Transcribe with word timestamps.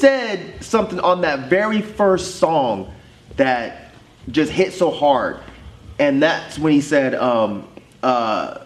said 0.00 0.64
something 0.64 1.00
on 1.00 1.20
that 1.22 1.48
very 1.48 1.82
first 1.82 2.36
song 2.36 2.92
that 3.36 3.92
just 4.30 4.50
hit 4.52 4.72
so 4.72 4.90
hard, 4.90 5.38
and 5.98 6.22
that's 6.22 6.58
when 6.58 6.72
he 6.72 6.80
said, 6.80 7.14
um, 7.14 7.68
uh, 8.02 8.58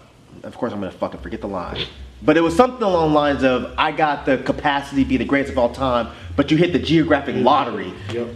"Of 0.42 0.56
course, 0.56 0.72
I'm 0.72 0.80
gonna 0.80 0.92
fucking 0.92 1.20
forget 1.20 1.40
the 1.40 1.48
line." 1.48 1.86
But 2.22 2.38
it 2.38 2.40
was 2.40 2.56
something 2.56 2.82
along 2.82 3.10
the 3.10 3.14
lines 3.14 3.44
of, 3.44 3.74
I 3.76 3.92
got 3.92 4.24
the 4.24 4.38
capacity 4.38 5.02
to 5.02 5.08
be 5.08 5.18
the 5.18 5.26
greatest 5.26 5.52
of 5.52 5.58
all 5.58 5.68
time, 5.68 6.08
but 6.36 6.50
you 6.50 6.56
hit 6.56 6.72
the 6.72 6.78
geographic 6.78 7.36
lottery. 7.36 7.92
Yep. 8.12 8.28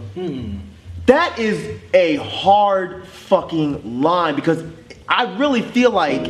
That 1.07 1.39
is 1.39 1.79
a 1.95 2.17
hard 2.17 3.07
fucking 3.07 3.99
line 3.99 4.35
because 4.35 4.63
I 5.07 5.35
really 5.37 5.63
feel 5.63 5.89
like 5.89 6.23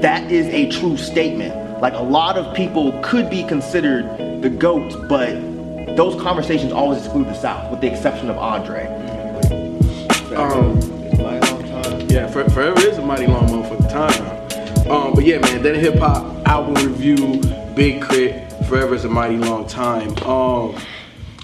that 0.00 0.32
is 0.32 0.46
a 0.46 0.70
true 0.70 0.96
statement. 0.96 1.82
Like 1.82 1.92
a 1.92 2.02
lot 2.02 2.38
of 2.38 2.54
people 2.54 2.98
could 3.02 3.28
be 3.28 3.44
considered 3.44 4.40
the 4.40 4.48
GOAT, 4.48 5.06
but 5.06 5.34
those 5.96 6.20
conversations 6.20 6.72
always 6.72 6.98
exclude 6.98 7.26
the 7.26 7.34
South, 7.34 7.70
with 7.70 7.80
the 7.80 7.90
exception 7.90 8.30
of 8.30 8.38
Andre. 8.38 8.86
Um, 10.34 10.80
Yeah, 12.10 12.26
for, 12.28 12.48
forever 12.50 12.80
is 12.80 12.98
a 12.98 13.02
mighty 13.02 13.26
long 13.26 13.46
motherfucking 13.48 13.90
time. 13.90 14.90
Um, 14.90 15.14
but 15.14 15.24
yeah, 15.24 15.38
man, 15.38 15.62
then 15.62 15.74
hip 15.74 15.96
hop 15.96 16.46
album 16.46 16.74
review, 16.74 17.40
Big 17.74 18.02
K.R.I.T., 18.08 18.66
forever 18.66 18.94
is 18.94 19.04
a 19.04 19.08
mighty 19.08 19.36
long 19.36 19.66
time. 19.66 20.16
Um, 20.24 20.76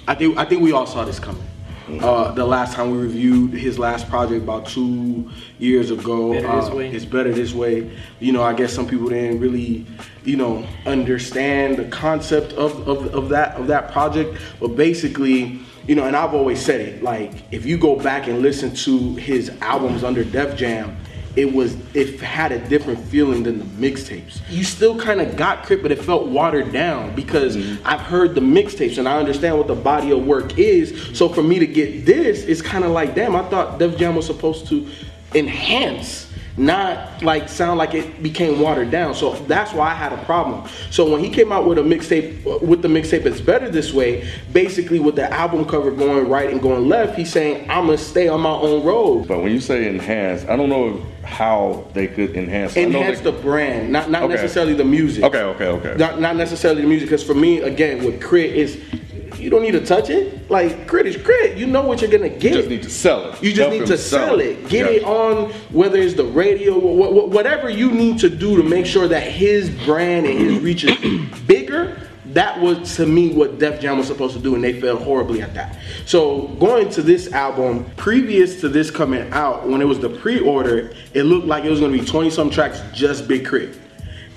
I 0.06 0.14
think 0.14 0.36
I 0.38 0.44
think 0.44 0.62
we 0.62 0.72
all 0.72 0.86
saw 0.86 1.04
this 1.04 1.18
coming. 1.18 1.44
Uh, 1.98 2.30
the 2.32 2.44
last 2.44 2.74
time 2.74 2.90
we 2.90 2.98
reviewed 2.98 3.52
his 3.52 3.78
last 3.78 4.08
project 4.08 4.42
about 4.42 4.66
two 4.66 5.30
years 5.58 5.90
ago, 5.90 6.32
Better 6.32 6.48
uh, 6.48 6.78
it's 6.78 7.04
better 7.04 7.32
this 7.32 7.52
way. 7.52 7.90
You 8.20 8.32
know, 8.32 8.42
I 8.42 8.52
guess 8.52 8.72
some 8.72 8.86
people 8.86 9.08
didn't 9.08 9.40
really, 9.40 9.86
you 10.24 10.36
know, 10.36 10.66
understand 10.86 11.78
the 11.78 11.86
concept 11.86 12.52
of, 12.52 12.88
of, 12.88 13.14
of 13.14 13.28
that 13.30 13.56
of 13.56 13.66
that 13.66 13.90
project. 13.92 14.40
But 14.60 14.76
basically, 14.76 15.60
you 15.86 15.94
know, 15.94 16.04
and 16.04 16.14
I've 16.14 16.34
always 16.34 16.64
said 16.64 16.80
it, 16.80 17.02
like 17.02 17.32
if 17.50 17.66
you 17.66 17.76
go 17.78 17.96
back 17.96 18.28
and 18.28 18.40
listen 18.40 18.74
to 18.74 19.14
his 19.16 19.50
albums 19.60 20.04
under 20.04 20.22
Def 20.22 20.56
Jam, 20.56 20.96
it 21.36 21.52
was 21.52 21.76
it 21.94 22.20
had 22.20 22.52
a 22.52 22.58
different 22.68 22.98
feeling 23.06 23.42
than 23.42 23.58
the 23.58 23.64
mixtapes. 23.64 24.40
You 24.48 24.64
still 24.64 24.98
kind 24.98 25.20
of 25.20 25.36
got 25.36 25.66
K.R.I.T., 25.66 25.82
but 25.82 25.92
it 25.92 26.02
felt 26.02 26.26
watered 26.26 26.72
down 26.72 27.14
because 27.14 27.56
mm-hmm. 27.56 27.86
I've 27.86 28.00
heard 28.00 28.34
the 28.34 28.40
mixtapes 28.40 28.98
and 28.98 29.08
I 29.08 29.18
understand 29.18 29.56
what 29.56 29.66
the 29.66 29.74
body 29.74 30.10
of 30.10 30.26
work 30.26 30.58
is. 30.58 31.16
So 31.16 31.28
for 31.28 31.42
me 31.42 31.58
to 31.58 31.66
get 31.66 32.04
this, 32.04 32.44
it's 32.44 32.62
kind 32.62 32.84
of 32.84 32.90
like, 32.90 33.14
damn, 33.14 33.36
I 33.36 33.42
thought 33.48 33.78
Def 33.78 33.96
Jam 33.96 34.16
was 34.16 34.26
supposed 34.26 34.66
to 34.68 34.88
enhance 35.34 36.29
not 36.60 37.22
like 37.22 37.48
sound 37.48 37.78
like 37.78 37.94
it 37.94 38.22
became 38.22 38.60
watered 38.60 38.90
down. 38.90 39.14
So 39.14 39.34
that's 39.46 39.72
why 39.72 39.90
I 39.90 39.94
had 39.94 40.12
a 40.12 40.22
problem. 40.24 40.68
So 40.90 41.10
when 41.10 41.24
he 41.24 41.30
came 41.30 41.50
out 41.52 41.66
with 41.66 41.78
a 41.78 41.82
mixtape, 41.82 42.46
uh, 42.46 42.64
with 42.64 42.82
the 42.82 42.88
mixtape, 42.88 43.24
it's 43.26 43.40
better 43.40 43.68
this 43.70 43.92
way. 43.92 44.28
Basically, 44.52 45.00
with 45.00 45.16
the 45.16 45.32
album 45.32 45.64
cover 45.64 45.90
going 45.90 46.28
right 46.28 46.50
and 46.50 46.60
going 46.60 46.88
left, 46.88 47.16
he's 47.16 47.32
saying 47.32 47.68
I'm 47.70 47.86
gonna 47.86 47.98
stay 47.98 48.28
on 48.28 48.40
my 48.42 48.50
own 48.50 48.84
road. 48.84 49.26
But 49.26 49.42
when 49.42 49.52
you 49.52 49.60
say 49.60 49.88
enhance, 49.88 50.44
I 50.48 50.56
don't 50.56 50.68
know 50.68 51.00
how 51.24 51.84
they 51.94 52.06
could 52.06 52.36
enhance. 52.36 52.76
I 52.76 52.84
know 52.84 52.98
Enhance 52.98 53.20
they- 53.20 53.30
the 53.30 53.32
brand, 53.38 53.90
not 53.90 54.10
not 54.10 54.24
Okay. 54.24 54.34
necessarily 54.34 54.74
the 54.74 54.84
music. 54.84 55.24
Okay, 55.24 55.40
okay, 55.42 55.66
okay. 55.66 55.94
Not 55.96 56.20
not 56.20 56.36
necessarily 56.36 56.82
the 56.82 56.88
music, 56.88 57.08
because 57.08 57.22
for 57.24 57.34
me, 57.34 57.60
again, 57.60 58.04
with 58.04 58.20
K.R.I.T. 58.20 58.58
is 58.60 58.78
you 59.40 59.50
don't 59.50 59.62
need 59.62 59.72
to 59.72 59.84
touch 59.84 60.10
it. 60.10 60.50
Like 60.50 60.88
K.R.I.T. 60.88 61.08
is 61.08 61.16
crit. 61.22 61.56
You 61.56 61.66
know 61.66 61.82
what 61.82 62.00
you're 62.00 62.10
gonna 62.10 62.28
get. 62.28 62.42
You 62.52 62.58
just 62.58 62.68
need 62.68 62.82
to 62.82 62.90
sell 62.90 63.32
it. 63.32 63.42
You 63.42 63.50
just 63.52 63.68
Help 63.68 63.72
need 63.80 63.86
to 63.88 63.98
sell 63.98 64.40
it. 64.40 64.68
Get 64.68 64.86
Yeah. 64.86 64.98
it 64.98 65.04
on 65.04 65.50
whether 65.72 65.98
it's 65.98 66.14
the 66.14 66.24
radio, 66.24 66.74
wh- 66.78 67.08
wh- 67.26 67.28
whatever 67.30 67.68
you 67.70 67.90
need 67.90 68.18
to 68.20 68.28
do 68.30 68.56
to 68.56 68.62
make 68.62 68.86
sure 68.86 69.08
that 69.08 69.22
his 69.22 69.70
brand 69.84 70.26
and 70.26 70.38
his 70.38 70.58
reach 70.60 70.84
is 70.84 70.96
bigger. 71.46 71.96
That 72.26 72.60
was 72.60 72.94
to 72.96 73.06
me 73.06 73.32
what 73.34 73.58
Def 73.58 73.80
Jam 73.80 73.98
was 73.98 74.06
supposed 74.06 74.36
to 74.36 74.40
do, 74.42 74.54
and 74.54 74.62
they 74.62 74.80
failed 74.80 75.02
horribly 75.02 75.42
at 75.42 75.52
that. 75.54 75.76
So 76.06 76.46
going 76.60 76.88
to 76.90 77.02
this 77.02 77.32
album, 77.32 77.84
previous 77.96 78.60
to 78.60 78.68
this 78.68 78.88
coming 78.88 79.28
out, 79.32 79.66
when 79.68 79.80
it 79.82 79.86
was 79.86 79.98
the 79.98 80.10
pre-order, 80.10 80.92
it 81.12 81.24
looked 81.24 81.46
like 81.48 81.64
it 81.64 81.70
was 81.70 81.80
to 81.80 81.98
be 81.98 82.04
20 82.04 82.30
some 82.30 82.48
tracks, 82.48 82.80
just 82.92 83.26
Big 83.26 83.44
K.R.I.T., 83.44 83.72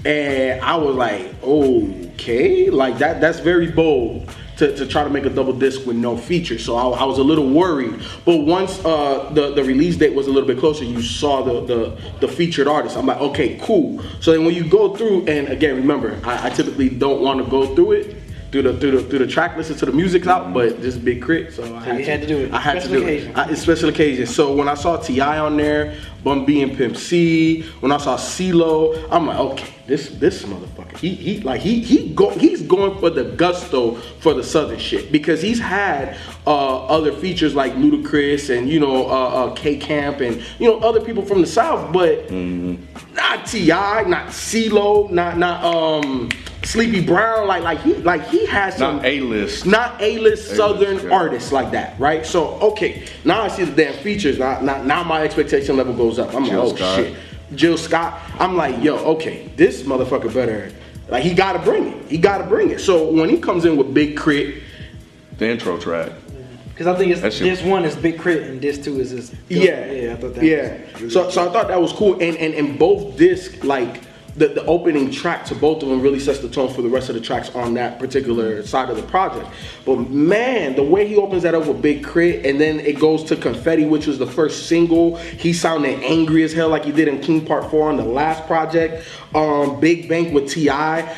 and 0.05 0.61
I 0.61 0.75
was 0.75 0.95
like, 0.95 1.33
okay, 1.43 2.69
like 2.69 2.97
that. 2.99 3.21
That's 3.21 3.39
very 3.39 3.71
bold 3.71 4.29
to, 4.57 4.75
to 4.75 4.85
try 4.85 5.03
to 5.03 5.09
make 5.09 5.25
a 5.25 5.29
double 5.29 5.53
disc 5.53 5.85
with 5.85 5.95
no 5.95 6.15
features. 6.17 6.63
So 6.65 6.75
I, 6.75 7.01
I 7.01 7.05
was 7.05 7.17
a 7.17 7.23
little 7.23 7.49
worried. 7.49 8.01
But 8.25 8.37
once 8.39 8.83
uh, 8.85 9.29
the 9.33 9.53
the 9.53 9.63
release 9.63 9.97
date 9.97 10.13
was 10.13 10.27
a 10.27 10.31
little 10.31 10.47
bit 10.47 10.59
closer, 10.59 10.83
you 10.83 11.01
saw 11.01 11.41
the 11.43 11.65
the, 11.65 12.01
the 12.19 12.27
featured 12.27 12.67
artist. 12.67 12.97
I'm 12.97 13.05
like, 13.05 13.19
okay, 13.19 13.57
cool. 13.61 14.01
So 14.19 14.31
then 14.31 14.45
when 14.45 14.55
you 14.55 14.67
go 14.67 14.95
through, 14.95 15.25
and 15.27 15.47
again, 15.49 15.75
remember, 15.75 16.19
I, 16.23 16.47
I 16.47 16.49
typically 16.49 16.89
don't 16.89 17.21
want 17.21 17.43
to 17.43 17.49
go 17.49 17.73
through 17.75 17.93
it. 17.93 18.15
Through 18.51 18.61
the, 18.61 18.77
through, 18.77 18.91
the, 18.91 19.03
through 19.09 19.17
the 19.17 19.27
track, 19.27 19.57
listen 19.57 19.75
to 19.77 19.85
the 19.87 19.91
music 19.91 20.27
out, 20.27 20.53
but 20.53 20.79
this 20.79 20.95
Big 20.95 21.25
K.R.I.T., 21.25 21.49
so 21.53 21.63
I 21.73 21.97
you 21.97 22.05
had 22.05 22.21
to 22.21 22.27
do 22.27 22.37
it. 22.37 22.53
I 22.53 22.59
had 22.59 22.83
Special 22.83 22.89
to 22.93 22.99
do 22.99 23.03
occasion. 23.03 23.31
it. 23.31 23.37
I, 23.39 23.49
it's 23.49 23.61
special 23.63 23.89
occasion. 23.89 24.27
So 24.27 24.53
when 24.55 24.69
I 24.69 24.75
saw 24.75 24.97
T.I. 24.97 25.39
on 25.39 25.57
there, 25.57 25.97
Bun 26.23 26.45
B 26.45 26.61
and 26.61 26.75
Pimp 26.75 26.95
C, 26.95 27.63
when 27.81 27.91
I 27.91 27.97
saw 27.97 28.15
CeeLo, 28.17 29.07
I'm 29.11 29.27
like, 29.27 29.37
okay, 29.39 29.73
this 29.87 30.09
this 30.09 30.43
motherfucker, 30.43 30.97
he 30.97 31.09
he 31.15 31.39
like 31.41 31.61
he 31.61 31.81
he 31.81 32.13
go 32.13 32.29
he's 32.29 32.61
going 32.61 32.97
for 32.99 33.09
the 33.09 33.25
gusto 33.25 33.95
for 34.21 34.33
the 34.33 34.43
southern 34.43 34.79
shit. 34.79 35.11
Because 35.11 35.41
he's 35.41 35.59
had 35.59 36.17
uh, 36.47 36.85
other 36.85 37.11
features 37.11 37.55
like 37.55 37.73
Ludacris 37.73 38.55
and 38.55 38.69
you 38.69 38.79
know 38.79 39.07
uh, 39.09 39.27
uh, 39.49 39.53
K 39.55 39.77
Camp 39.77 40.21
and 40.21 40.41
you 40.59 40.67
know 40.67 40.79
other 40.79 41.01
people 41.01 41.23
from 41.23 41.41
the 41.41 41.47
south, 41.47 41.91
but 41.91 42.31
not 42.31 43.45
T.I., 43.45 44.03
not 44.03 44.27
CeeLo, 44.27 45.11
not 45.11 45.37
not 45.37 45.63
um 45.63 46.29
Sleepy 46.65 47.01
Brown, 47.01 47.47
like 47.47 47.61
like 47.63 47.79
he 47.81 47.93
like 47.95 48.25
he 48.27 48.45
has 48.45 48.77
some 48.77 48.97
Not 48.97 49.05
A-list. 49.05 49.65
not 49.65 50.01
A-list 50.01 50.55
Southern 50.55 50.97
yeah. 51.03 51.13
artists 51.13 51.51
like 51.51 51.71
that, 51.71 51.99
right? 51.99 52.25
So 52.25 52.53
okay, 52.61 53.05
now 53.25 53.41
I 53.41 53.47
see 53.49 53.63
the 53.65 53.71
damn 53.75 53.93
features. 54.01 54.39
Now, 54.39 54.59
now, 54.61 54.81
now 54.83 55.03
my 55.03 55.21
expectation 55.23 55.75
level 55.77 55.93
goes 55.93 56.19
up. 56.19 56.33
I'm 56.33 56.45
Jill 56.45 56.63
like, 56.63 56.73
oh 56.73 56.75
Scott. 56.75 56.95
shit, 56.97 57.15
Jill 57.55 57.77
Scott. 57.77 58.19
I'm 58.39 58.55
like, 58.55 58.81
yo, 58.83 58.95
okay, 59.15 59.49
this 59.55 59.83
motherfucker 59.83 60.33
better. 60.33 60.71
Like 61.09 61.23
he 61.23 61.33
gotta 61.33 61.59
bring 61.59 61.87
it. 61.87 62.05
He 62.09 62.17
gotta 62.17 62.45
bring 62.45 62.69
it. 62.71 62.79
So 62.79 63.11
when 63.11 63.29
he 63.29 63.37
comes 63.39 63.65
in 63.65 63.75
with 63.75 63.93
Big 63.93 64.17
K.R.I.T., 64.17 64.63
The 65.37 65.49
intro 65.49 65.77
track. 65.77 66.11
Because 66.69 66.87
I 66.87 66.95
think 66.97 67.11
it's, 67.11 67.21
That 67.21 67.33
shit- 67.33 67.43
this 67.43 67.61
one 67.61 67.83
is 67.85 67.95
Big 67.97 68.17
K.R.I.T. 68.21 68.43
and 68.49 68.61
this 68.61 68.79
two 68.79 68.99
is 69.01 69.11
this. 69.11 69.35
yeah, 69.49 69.91
yeah, 69.91 70.13
I 70.13 70.15
thought 70.15 70.33
that. 70.35 70.43
yeah. 70.43 70.77
Was 70.93 71.01
really 71.01 71.09
so 71.11 71.29
so 71.29 71.47
I 71.47 71.51
thought 71.51 71.67
that 71.67 71.79
was 71.81 71.91
cool. 71.91 72.13
And 72.13 72.37
and 72.37 72.53
and 72.53 72.79
both 72.79 73.17
discs 73.17 73.63
like. 73.65 74.01
The, 74.35 74.47
the 74.47 74.65
opening 74.65 75.11
track 75.11 75.45
to 75.45 75.55
both 75.55 75.83
of 75.83 75.89
them 75.89 76.01
really 76.01 76.19
sets 76.19 76.39
the 76.39 76.49
tone 76.49 76.73
for 76.73 76.81
the 76.81 76.89
rest 76.89 77.09
of 77.09 77.15
the 77.15 77.21
tracks 77.21 77.53
on 77.53 77.75
that 77.75 77.99
particular 77.99 78.65
side 78.65 78.89
of 78.89 78.97
the 78.97 79.03
project. 79.03 79.47
But 79.85 80.09
man, 80.09 80.75
the 80.75 80.83
way 80.83 81.07
he 81.07 81.15
opens 81.15 81.43
that 81.43 81.53
up 81.53 81.67
with 81.67 81.81
Big 81.81 82.03
K.R.I.T. 82.03 82.49
and 82.49 82.59
then 82.59 82.79
it 82.79 82.99
goes 82.99 83.23
to 83.25 83.35
Confetti, 83.35 83.85
which 83.85 84.07
was 84.07 84.17
the 84.17 84.25
first 84.25 84.67
single. 84.67 85.17
He 85.17 85.53
sounded 85.53 85.99
angry 86.03 86.43
as 86.43 86.51
hell 86.51 86.69
like 86.69 86.85
he 86.85 86.91
did 86.91 87.07
in 87.07 87.21
King 87.21 87.45
Part 87.45 87.69
4 87.69 87.89
on 87.89 87.97
the 87.97 88.03
last 88.03 88.47
project. 88.47 89.07
Um, 89.35 89.79
Big 89.79 90.09
Bank 90.09 90.33
with 90.33 90.49
T.I. 90.49 91.15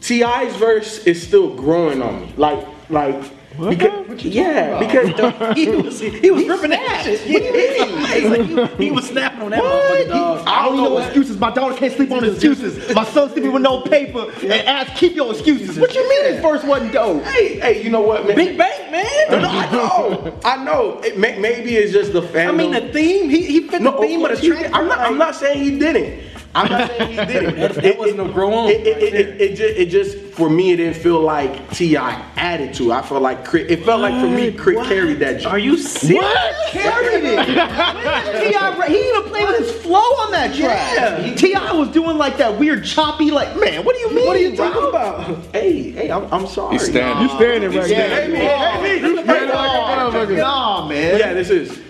T.I.'s 0.00 0.56
verse 0.56 1.06
is 1.06 1.26
still 1.26 1.54
growing 1.54 2.02
on 2.02 2.20
me. 2.22 2.32
Like, 2.36 2.66
like, 2.90 3.22
because, 3.58 3.99
yeah, 4.18 4.78
because 4.78 5.54
he 5.56 5.68
was 5.68 6.00
he 6.00 6.30
was 6.30 6.46
ripping 6.46 6.70
that 6.70 7.02
shit. 7.04 7.20
he, 7.20 8.84
he 8.84 8.90
was 8.90 9.08
snapping 9.08 9.42
on 9.42 9.50
that 9.50 9.62
motherfucker, 9.62 10.08
dog. 10.08 10.46
I 10.46 10.64
don't 10.64 10.76
need 10.76 10.82
no 10.82 10.98
excuses. 10.98 11.38
My 11.38 11.50
daughter 11.50 11.76
can't 11.76 11.92
sleep 11.92 12.10
on 12.10 12.24
excuses. 12.24 12.94
My 12.94 13.04
son 13.04 13.30
sleeping 13.30 13.52
with 13.52 13.62
no 13.62 13.82
paper 13.82 14.30
and 14.42 14.52
ask, 14.52 14.94
keep 14.94 15.14
your 15.14 15.32
excuses. 15.32 15.78
What 15.78 15.94
you 15.94 16.08
mean 16.08 16.32
his 16.32 16.42
first 16.42 16.66
wasn't 16.66 16.92
dope? 16.92 17.22
Hey, 17.24 17.58
hey, 17.60 17.82
you 17.82 17.90
know 17.90 18.00
what, 18.00 18.26
man? 18.26 18.36
Big 18.36 18.58
Bank, 18.58 18.90
man. 18.90 19.42
No, 19.42 19.48
I 19.48 19.70
know, 19.72 20.38
I 20.44 20.64
know. 20.64 21.00
It 21.00 21.18
may, 21.18 21.38
maybe 21.38 21.76
it's 21.76 21.92
just 21.92 22.12
the 22.12 22.22
fandom. 22.22 22.48
I 22.48 22.52
mean, 22.52 22.70
the 22.72 22.92
theme. 22.92 23.30
He, 23.30 23.46
he 23.46 23.68
fit 23.68 23.82
no, 23.82 23.92
the 23.92 23.98
theme 23.98 24.24
of 24.24 24.30
the 24.30 24.36
he 24.38 24.48
track. 24.48 24.70
I'm 24.72 24.88
not. 24.88 24.98
I'm 24.98 25.18
not 25.18 25.34
saying 25.34 25.62
he 25.62 25.78
didn't. 25.78 26.29
I'm 26.54 26.68
not 26.68 26.88
saying 26.90 27.10
he 27.10 27.16
didn't. 27.16 27.56
That- 27.60 27.74
that 27.76 27.98
wasn't 27.98 28.16
no 28.18 28.28
grow 28.32 28.52
on 28.52 28.70
It, 28.70 28.86
it, 28.86 28.98
it, 29.02 29.14
it, 29.14 29.40
it 29.40 29.48
just, 29.56 29.78
it 29.78 29.86
just, 29.86 30.16
for 30.34 30.50
me, 30.50 30.72
it 30.72 30.76
didn't 30.78 30.96
feel 30.96 31.20
like 31.20 31.70
T.I. 31.70 32.12
added 32.36 32.74
to. 32.74 32.92
I 32.92 33.02
felt 33.02 33.22
like 33.22 33.44
Crit. 33.44 33.70
It 33.70 33.84
felt 33.84 34.00
like 34.00 34.14
for 34.20 34.28
me, 34.28 34.50
K.R.I.T. 34.50 34.76
What? 34.76 34.86
carried 34.88 35.18
that. 35.20 35.34
joint. 35.40 35.46
Are 35.54 35.58
you 35.58 35.76
serious? 35.76 36.24
What? 36.24 36.68
Carried 36.70 37.24
it. 37.24 37.46
T.I. 37.46 38.86
He 38.88 39.08
even 39.08 39.22
played 39.30 39.46
with 39.48 39.58
his 39.60 39.72
flow 39.82 39.98
on 39.98 40.32
that 40.32 40.54
track. 40.54 40.94
Yeah. 40.96 41.34
T.I. 41.34 41.72
was 41.72 41.88
doing 41.90 42.16
like 42.18 42.36
that 42.38 42.58
weird 42.58 42.84
choppy, 42.84 43.30
like, 43.30 43.56
man, 43.56 43.84
what 43.84 43.94
do 43.94 44.00
you 44.02 44.12
mean? 44.14 44.26
What 44.26 44.36
are 44.36 44.40
you 44.40 44.56
bro? 44.56 44.70
talking 44.72 44.88
about? 44.88 45.46
Hey, 45.54 45.90
hey, 45.92 46.10
I'm, 46.10 46.24
I'm 46.32 46.46
sorry. 46.48 46.72
He's 46.78 46.86
standing. 46.88 47.22
You 47.28 47.28
standing 47.36 47.70
right 47.78 47.88
Yeah, 47.90 48.08
there. 48.08 48.22
hey, 48.26 48.32
me, 48.32 48.38
hey, 48.38 49.00
me. 49.02 49.08
You 49.08 49.22
standing 49.22 49.48
like 49.50 49.70
a 49.70 50.18
motherfucker. 50.18 50.36
Nah, 50.38 50.88
man. 50.88 51.18
Yeah, 51.18 51.32
this 51.32 51.50
is. 51.50 51.80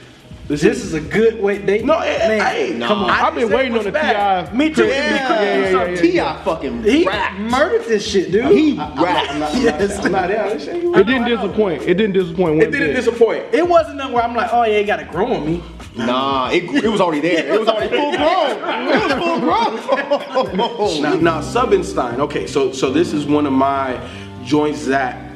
This, 0.51 0.63
This 0.63 0.83
is 0.85 0.95
a 0.95 1.01
good 1.01 1.41
way. 1.41 1.59
They 1.59 1.81
no. 1.85 2.01
Eh, 2.01 2.07
eh, 2.09 2.19
hey, 2.19 2.29
man, 2.73 2.81
hey, 2.81 2.87
come 2.89 3.05
on. 3.05 3.11
I 3.11 3.29
I've 3.29 3.37
been 3.37 3.51
waiting 3.53 3.71
on 3.79 3.85
the 3.85 3.93
was 3.93 3.93
bad. 3.93 4.51
Ti. 4.51 4.57
Me 4.57 4.75
too. 4.75 4.85
Yeah, 4.85 4.89
Yeah, 4.91 5.43
yeah, 5.43 5.71
yeah, 5.71 5.89
yeah, 5.91 6.01
T.I. 6.01 6.43
fucking 6.45 6.83
He 6.83 7.07
rapped. 7.07 7.39
murdered 7.39 7.85
this 7.87 8.05
shit, 8.05 8.33
dude. 8.33 8.47
He 8.47 8.77
I'm 8.77 9.01
rapped. 9.01 9.31
I'm 9.31 9.39
not, 9.39 9.55
I'm 9.55 9.63
not, 9.63 10.05
I'm 10.07 10.13
not. 10.13 10.31
I'm 10.33 10.59
saying 10.59 10.83
you- 10.83 10.95
It 10.97 11.05
didn't 11.07 11.27
disappoint. 11.29 11.83
It 11.83 11.95
didn't 11.95 12.15
disappoint. 12.15 12.63
It 12.65 12.73
didn't 12.73 12.89
bit. 12.89 12.97
disappoint. 12.97 13.45
It 13.55 13.69
wasn't 13.69 13.99
nothing 13.99 14.13
where 14.13 14.25
I'm 14.25 14.35
like, 14.35 14.53
oh 14.53 14.65
yeah, 14.65 14.79
you 14.81 14.87
got 14.87 14.97
to 14.97 15.05
grow 15.05 15.33
on 15.35 15.47
me. 15.47 15.63
Nah, 15.95 16.51
it, 16.51 16.65
it 16.85 16.89
was 16.89 17.01
already 17.01 17.21
there. 17.21 17.55
It 17.55 17.61
was 17.61 17.69
already 17.69 17.95
full 17.97 18.11
grown. 18.17 18.51
It 18.91 19.05
was 19.05 20.33
full 20.33 20.47
grown. 20.47 21.03
Now, 21.03 21.15
now 21.15 21.41
Subenstein. 21.41 22.19
Okay, 22.19 22.49
so 22.49 22.73
so 22.73 22.91
this 22.91 23.13
is 23.13 23.25
one 23.25 23.47
of 23.47 23.53
my 23.53 24.01
joints 24.45 24.85
that 24.87 25.30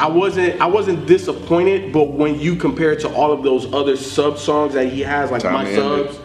I 0.00 0.08
wasn't 0.08 0.60
I 0.60 0.66
wasn't 0.66 1.06
disappointed, 1.06 1.92
but 1.92 2.10
when 2.12 2.38
you 2.40 2.56
compare 2.56 2.92
it 2.92 3.00
to 3.00 3.08
all 3.14 3.32
of 3.32 3.42
those 3.42 3.72
other 3.72 3.96
sub 3.96 4.38
songs 4.38 4.74
that 4.74 4.88
he 4.88 5.00
has, 5.02 5.30
like 5.30 5.42
Time 5.42 5.52
my 5.52 5.64
to 5.64 5.70
end 5.70 6.00
it. 6.00 6.12
subs, 6.12 6.20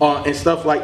uh, 0.00 0.22
and 0.24 0.36
stuff 0.36 0.64
like. 0.64 0.82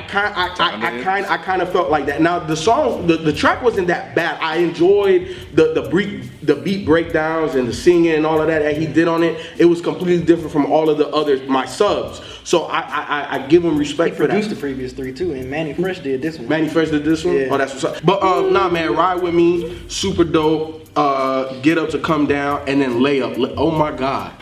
I 0.00 0.06
kind, 0.08 0.34
I, 0.34 0.54
Time 0.54 0.82
I, 0.82 0.98
I 0.98 1.02
kind, 1.02 1.26
I 1.26 1.36
kind 1.36 1.60
of 1.62 1.70
felt 1.70 1.90
like 1.90 2.06
that. 2.06 2.22
Now 2.22 2.38
the 2.38 2.56
song, 2.56 3.06
the, 3.06 3.16
the 3.16 3.32
track 3.32 3.62
wasn't 3.62 3.86
that 3.88 4.14
bad. 4.14 4.38
I 4.40 4.56
enjoyed 4.56 5.36
the 5.52 5.72
the 5.74 5.82
beat, 5.90 6.24
the 6.46 6.54
beat 6.56 6.86
breakdowns 6.86 7.54
and 7.54 7.68
the 7.68 7.72
singing 7.74 8.12
and 8.14 8.24
all 8.24 8.40
of 8.40 8.46
that 8.46 8.60
that 8.62 8.76
he 8.78 8.86
did 8.86 9.08
on 9.08 9.22
it. 9.22 9.44
It 9.58 9.66
was 9.66 9.80
completely 9.82 10.24
different 10.24 10.52
from 10.52 10.66
all 10.66 10.88
of 10.88 10.96
the 10.98 11.08
other 11.08 11.36
my 11.46 11.66
subs. 11.66 12.22
So 12.44 12.64
I, 12.64 12.80
I, 12.80 13.02
I- 13.02 13.26
I 13.34 13.46
give 13.46 13.64
him 13.64 13.74
He 13.74 13.78
respect 13.80 14.16
for 14.16 14.26
produced 14.26 14.48
that. 14.48 14.54
the 14.54 14.60
previous 14.60 14.92
three 14.92 15.12
too, 15.12 15.32
and 15.34 15.50
Mannie 15.50 15.74
Fresh 15.74 16.00
did 16.00 16.22
this 16.22 16.38
one. 16.38 16.48
Mannie 16.48 16.68
Fresh 16.68 16.88
did 16.90 17.04
this 17.04 17.24
one. 17.24 17.36
Yeah. 17.36 17.48
Oh, 17.50 17.58
that's 17.58 17.72
what's 17.74 17.84
up. 17.84 18.02
But 18.04 18.22
um, 18.22 18.52
nah, 18.52 18.68
man, 18.70 18.94
ride 18.94 19.22
with 19.22 19.34
me, 19.34 19.82
super 19.88 20.24
dope. 20.24 20.78
Uh, 20.96 21.60
get 21.60 21.78
up 21.78 21.90
to 21.90 21.98
come 22.00 22.26
down, 22.26 22.66
and 22.68 22.80
then 22.82 23.00
lay 23.00 23.20
up. 23.22 23.34
Oh 23.56 23.70
my 23.70 23.92
god, 23.92 24.32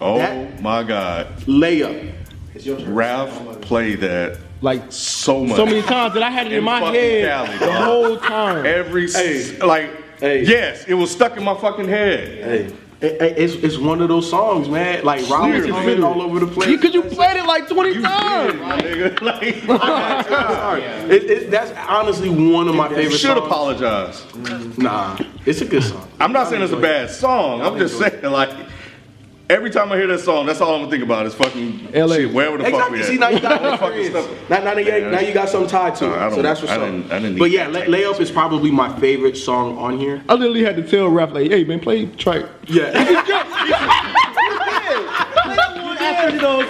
Oh 0.00 0.18
That- 0.18 0.62
my 0.62 0.82
God. 0.84 1.26
layup. 1.46 2.12
Ralph 2.86 3.60
play 3.60 3.94
that 3.96 4.38
Like 4.62 4.90
so 4.90 5.44
much. 5.44 5.56
so 5.56 5.66
many 5.66 5.82
times 5.82 6.14
that 6.14 6.22
I 6.22 6.30
had 6.30 6.46
it 6.46 6.52
in, 6.52 6.58
In 6.58 6.64
my 6.64 6.80
head 6.80 7.28
Cali, 7.46 7.58
the 7.58 7.72
whole 7.72 8.16
time. 8.18 8.64
Every 8.64 9.10
Hey. 9.10 9.56
like 9.58 9.90
Hey. 10.18 10.44
yes, 10.44 10.84
it 10.88 10.94
was 10.94 11.10
stuck 11.10 11.36
in 11.36 11.44
my 11.44 11.54
fucking 11.54 11.86
head. 11.88 12.20
Hey, 12.28 12.72
it- 13.06 13.20
it- 13.20 13.34
it's 13.36 13.54
it's 13.56 13.76
one 13.76 14.00
of 14.00 14.08
those 14.08 14.30
songs, 14.30 14.70
man. 14.70 15.04
Like 15.04 15.28
Rob 15.28 15.50
was 15.52 15.64
Clearly. 15.64 15.70
humming 15.72 16.02
all 16.02 16.22
over 16.22 16.40
the 16.40 16.46
place. 16.46 16.68
Because 16.68 16.94
you 16.94 17.02
played 17.02 17.36
it 17.36 17.44
like 17.44 17.68
20 17.68 17.92
You 17.92 18.00
times. 18.00 18.52
did, 18.54 18.62
my 18.62 18.78
nigga. 18.78 19.20
Like, 19.68 20.26
Sorry. 20.28 20.82
It, 20.82 21.24
it, 21.30 21.50
that's 21.50 21.72
honestly 21.86 22.30
one 22.30 22.66
of 22.68 22.74
my 22.74 22.88
favorite. 22.88 23.10
should 23.12 23.36
songs. 23.36 23.46
apologize. 23.46 24.24
Nah, 24.78 25.18
it's 25.44 25.60
a 25.60 25.66
good 25.66 25.82
song. 25.82 26.08
I'm 26.18 26.32
not 26.32 26.48
saying 26.48 26.62
it's 26.62 26.72
a 26.72 26.76
bad 26.78 27.10
song. 27.10 27.60
I'm 27.60 27.76
just 27.78 27.98
saying 27.98 28.22
like 28.24 28.48
every 29.48 29.70
time 29.70 29.92
I 29.92 29.96
hear 29.96 30.06
that 30.08 30.20
song, 30.20 30.46
that's 30.46 30.60
all 30.60 30.74
I'm 30.74 30.80
gonna 30.82 30.90
think 30.90 31.02
about 31.02 31.26
is 31.26 31.34
fucking 31.34 31.88
LA. 31.94 32.16
shit. 32.16 32.32
Wherever 32.34 32.58
the 32.58 32.64
fuck 32.64 32.72
Exactly. 32.92 32.98
we 32.98 33.02
at. 33.04 33.08
See, 33.08 33.18
now 33.18 33.28
you 33.28 33.40
got 33.40 33.60
Where 33.62 33.70
the 33.70 33.76
fuck 33.78 33.94
we 33.94 34.00
experience. 34.00 34.26
stuck? 34.38 34.50
Now, 34.50 34.58
now, 34.58 34.74
now, 34.74 34.78
you- 34.80 35.10
now 35.10 35.20
you 35.20 35.32
got 35.34 35.48
something 35.48 35.70
tied 35.70 35.94
to 35.96 36.06
No, 36.06 36.12
I 36.14 36.26
it. 36.26 36.30
So 36.30 36.34
don't- 36.36 36.42
that's 36.44 36.60
what's 36.62 36.72
I 36.72 36.76
up. 36.76 36.80
didn't- 36.82 37.12
I 37.12 37.18
didn't 37.20 37.38
but 37.38 37.50
yeah, 37.50 37.68
that 37.70 37.88
lay, 37.88 38.02
layup 38.02 38.20
is 38.20 38.30
probably 38.30 38.70
my 38.70 38.88
favorite 38.98 39.36
song 39.36 39.78
on 39.78 39.98
here. 39.98 40.22
I 40.28 40.34
literally 40.34 40.64
had 40.64 40.76
to 40.76 40.82
tell 40.82 41.08
Ralph 41.08 41.32
like, 41.32 41.50
hey 41.50 41.64
man, 41.64 41.80
play 41.80 42.06
track. 42.06 42.44
Yeah. 42.66 44.12
After 46.06 46.38
those, 46.38 46.64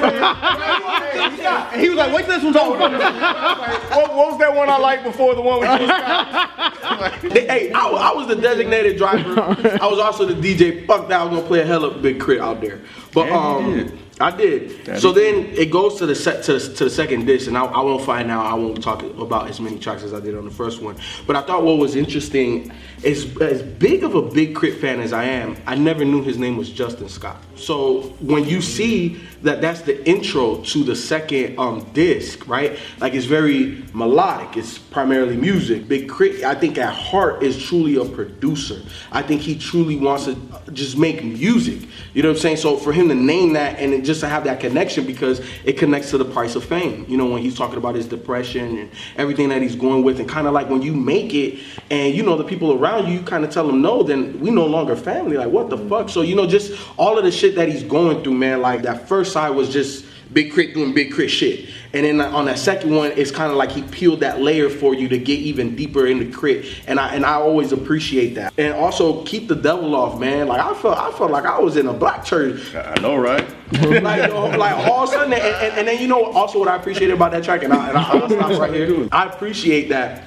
and 1.72 1.80
he 1.80 1.88
was 1.88 1.98
like, 1.98 2.12
"Wait 2.14 2.24
till 2.26 2.34
this 2.34 2.44
one's 2.44 2.56
over." 2.56 2.78
What, 2.78 4.14
what 4.14 4.30
was 4.30 4.38
that 4.38 4.54
one 4.54 4.68
I 4.68 4.78
liked 4.78 5.04
before 5.04 5.34
the 5.34 5.40
one 5.42 5.60
with 5.60 5.68
Jill 5.78 5.88
Scott? 5.88 7.20
They- 7.22 7.46
hey, 7.46 7.72
I, 7.72 7.86
I 7.88 8.12
was 8.14 8.26
the 8.28 8.36
designated 8.36 8.96
driver. 8.96 9.38
I 9.80 9.86
was 9.86 9.98
also 9.98 10.24
the 10.26 10.34
DJ. 10.34 10.86
Fuck 10.86 11.08
that, 11.08 11.20
I 11.20 11.24
was 11.24 11.34
gonna 11.36 11.46
play 11.46 11.60
a 11.60 11.66
hell 11.66 11.84
of 11.84 11.96
a 11.96 11.98
big 11.98 12.18
K.R.I.T. 12.20 12.40
out 12.40 12.60
there. 12.60 12.80
But 13.12 13.26
Yeah, 13.28 13.58
you 13.58 13.64
um, 13.66 13.74
did. 13.76 13.98
I 14.18 14.30
did. 14.30 14.86
That 14.86 15.00
so 15.00 15.12
then 15.12 15.46
it 15.46 15.70
goes 15.70 15.96
to 15.96 16.06
the 16.06 16.14
set 16.14 16.42
to 16.44 16.54
the, 16.54 16.74
to 16.76 16.84
the 16.84 16.90
second 16.90 17.26
disc, 17.26 17.48
and 17.48 17.58
I, 17.58 17.64
I 17.64 17.82
won't 17.82 18.02
find 18.02 18.30
out. 18.30 18.46
I 18.46 18.54
won't 18.54 18.82
talk 18.82 19.02
about 19.02 19.50
as 19.50 19.60
many 19.60 19.78
tracks 19.78 20.02
as 20.02 20.14
I 20.14 20.20
did 20.20 20.34
on 20.34 20.46
the 20.46 20.50
first 20.50 20.80
one. 20.80 20.96
But 21.26 21.36
I 21.36 21.42
thought 21.42 21.64
what 21.64 21.76
was 21.76 21.96
interesting 21.96 22.72
is 23.02 23.36
as 23.42 23.62
big 23.62 24.04
of 24.04 24.14
a 24.14 24.22
big 24.22 24.54
K.R.I.T. 24.54 24.80
fan 24.80 25.00
as 25.00 25.12
I 25.12 25.24
am, 25.24 25.56
I 25.66 25.74
never 25.74 26.02
knew 26.04 26.22
his 26.22 26.38
name 26.38 26.56
was 26.56 26.70
Justin 26.70 27.10
Scott. 27.10 27.42
So 27.56 28.02
when 28.20 28.44
you 28.44 28.62
see 28.62 29.20
that 29.42 29.60
that's 29.60 29.82
the 29.82 30.02
intro 30.08 30.62
to 30.62 30.82
the 30.82 30.96
second 30.96 31.58
um 31.58 31.86
disc, 31.92 32.48
right? 32.48 32.78
Like 33.00 33.12
it's 33.12 33.26
very 33.26 33.84
melodic. 33.92 34.56
It's 34.56 34.78
primarily 34.78 35.36
music. 35.36 35.88
Big 35.88 36.08
K.R.I.T., 36.08 36.42
I 36.42 36.54
think 36.54 36.78
at 36.78 36.94
heart 36.94 37.42
is 37.42 37.62
truly 37.62 37.96
a 37.96 38.04
producer. 38.06 38.80
I 39.12 39.20
think 39.20 39.42
he 39.42 39.58
truly 39.58 39.96
wants 39.96 40.24
to 40.24 40.36
just 40.72 40.96
make 40.96 41.22
music. 41.22 41.86
You 42.14 42.22
know 42.22 42.30
what 42.30 42.36
I'm 42.36 42.40
saying? 42.40 42.56
So 42.56 42.78
for 42.78 42.94
him 42.94 43.08
to 43.08 43.14
name 43.14 43.52
that 43.52 43.78
and 43.78 44.05
just 44.06 44.20
to 44.20 44.28
have 44.28 44.44
that 44.44 44.60
connection 44.60 45.06
because 45.06 45.40
it 45.64 45.74
connects 45.74 46.10
to 46.10 46.18
the 46.18 46.24
price 46.24 46.54
of 46.54 46.64
fame. 46.64 47.04
You 47.08 47.16
know 47.16 47.26
when 47.26 47.42
he's 47.42 47.56
talking 47.56 47.76
about 47.76 47.94
his 47.94 48.06
depression 48.06 48.78
and 48.78 48.90
everything 49.16 49.48
that 49.50 49.62
he's 49.62 49.76
going 49.76 50.02
with, 50.04 50.20
and 50.20 50.28
kind 50.28 50.46
of 50.46 50.52
like 50.52 50.68
when 50.70 50.82
you 50.82 50.94
make 50.94 51.34
it 51.34 51.58
and 51.90 52.14
you 52.14 52.22
know 52.22 52.36
the 52.36 52.44
people 52.44 52.72
around 52.72 53.08
you, 53.08 53.18
you 53.18 53.22
kind 53.22 53.44
of 53.44 53.50
tell 53.50 53.66
them 53.66 53.82
no, 53.82 54.02
then 54.02 54.38
we 54.40 54.50
no 54.50 54.66
longer 54.66 54.96
family. 54.96 55.36
Like 55.36 55.50
what 55.50 55.70
the 55.70 55.78
fuck? 55.78 56.08
So 56.08 56.22
you 56.22 56.34
know 56.34 56.46
just 56.46 56.78
all 56.96 57.18
of 57.18 57.24
the 57.24 57.32
shit 57.32 57.54
that 57.56 57.68
he's 57.68 57.82
going 57.82 58.22
through, 58.22 58.34
man. 58.34 58.60
Like 58.60 58.82
that 58.82 59.08
first 59.08 59.32
side 59.32 59.50
was 59.50 59.72
just 59.72 60.06
Big 60.32 60.52
K.R.I.T. 60.52 60.74
doing 60.74 60.92
Big 60.92 61.10
K.R.I.T. 61.10 61.28
shit. 61.28 61.68
And 61.92 62.04
then 62.04 62.20
on 62.20 62.46
that 62.46 62.58
second 62.58 62.94
one, 62.94 63.12
it's 63.12 63.30
kind 63.30 63.50
of 63.50 63.56
like 63.56 63.70
he 63.70 63.82
peeled 63.82 64.20
that 64.20 64.40
layer 64.40 64.68
for 64.68 64.94
you 64.94 65.08
to 65.08 65.18
get 65.18 65.38
even 65.38 65.76
deeper 65.76 66.06
into 66.06 66.30
crit. 66.30 66.66
And 66.86 66.98
I 66.98 67.14
and 67.14 67.24
I 67.24 67.34
always 67.34 67.72
appreciate 67.72 68.34
that. 68.34 68.52
And 68.58 68.74
also 68.74 69.24
keep 69.24 69.48
the 69.48 69.54
devil 69.54 69.94
off, 69.94 70.20
man. 70.20 70.48
Like 70.48 70.60
I 70.60 70.74
felt 70.74 70.98
I 70.98 71.12
felt 71.12 71.30
like 71.30 71.44
I 71.44 71.58
was 71.58 71.76
in 71.76 71.86
a 71.86 71.92
black 71.92 72.24
church. 72.24 72.74
I 72.74 73.00
know, 73.00 73.16
right? 73.16 73.46
like, 73.72 74.30
like 74.32 74.76
all 74.86 75.02
of 75.02 75.08
a 75.08 75.12
sudden, 75.12 75.32
and, 75.32 75.42
and, 75.42 75.78
and 75.78 75.88
then 75.88 76.00
you 76.00 76.06
know 76.06 76.24
also 76.32 76.58
what 76.58 76.68
I 76.68 76.76
appreciate 76.76 77.10
about 77.10 77.32
that 77.32 77.42
track, 77.44 77.64
and, 77.64 77.72
I, 77.72 77.88
and 77.88 77.98
I, 77.98 78.02
I'll 78.02 78.28
stop 78.28 78.60
right 78.60 78.72
here. 78.72 79.08
I 79.10 79.26
appreciate 79.26 79.88
that 79.88 80.24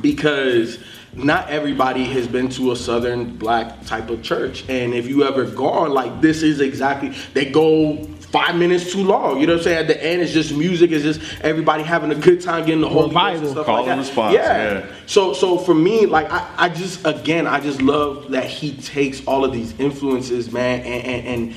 because 0.00 0.78
not 1.12 1.48
everybody 1.50 2.04
has 2.04 2.28
been 2.28 2.48
to 2.50 2.72
a 2.72 2.76
southern 2.76 3.36
black 3.36 3.84
type 3.84 4.08
of 4.10 4.22
church, 4.22 4.64
and 4.68 4.94
if 4.94 5.08
you 5.08 5.24
ever 5.24 5.44
gone, 5.44 5.92
like 5.92 6.20
this 6.20 6.42
is 6.42 6.60
exactly 6.60 7.10
they 7.34 7.50
go 7.50 8.02
five 8.30 8.54
minutes 8.54 8.92
too 8.92 9.02
long. 9.02 9.40
You 9.40 9.46
know 9.46 9.54
what 9.54 9.58
I'm 9.58 9.64
saying? 9.64 9.78
At 9.78 9.86
the 9.88 10.04
end, 10.04 10.22
it's 10.22 10.32
just 10.32 10.54
music. 10.54 10.92
It's 10.92 11.02
just 11.02 11.20
everybody 11.42 11.82
having 11.82 12.12
a 12.12 12.14
good 12.14 12.40
time, 12.40 12.64
getting 12.64 12.80
the 12.80 12.88
whole 12.88 13.08
Revival. 13.08 13.50
stuff 13.50 13.66
Call 13.66 13.76
like 13.76 13.86
that. 13.86 13.90
and 13.92 14.00
response, 14.00 14.34
yeah. 14.34 14.86
So 15.06 15.32
so 15.34 15.58
for 15.58 15.74
me, 15.74 16.06
like 16.06 16.30
I, 16.30 16.48
I 16.56 16.68
just 16.68 17.04
again 17.04 17.46
I 17.46 17.60
just 17.60 17.82
love 17.82 18.30
that 18.30 18.46
he 18.46 18.72
takes 18.76 19.24
all 19.26 19.44
of 19.44 19.52
these 19.52 19.78
influences, 19.80 20.52
man, 20.52 20.80
and 20.80 21.04
and, 21.04 21.26
and 21.26 21.56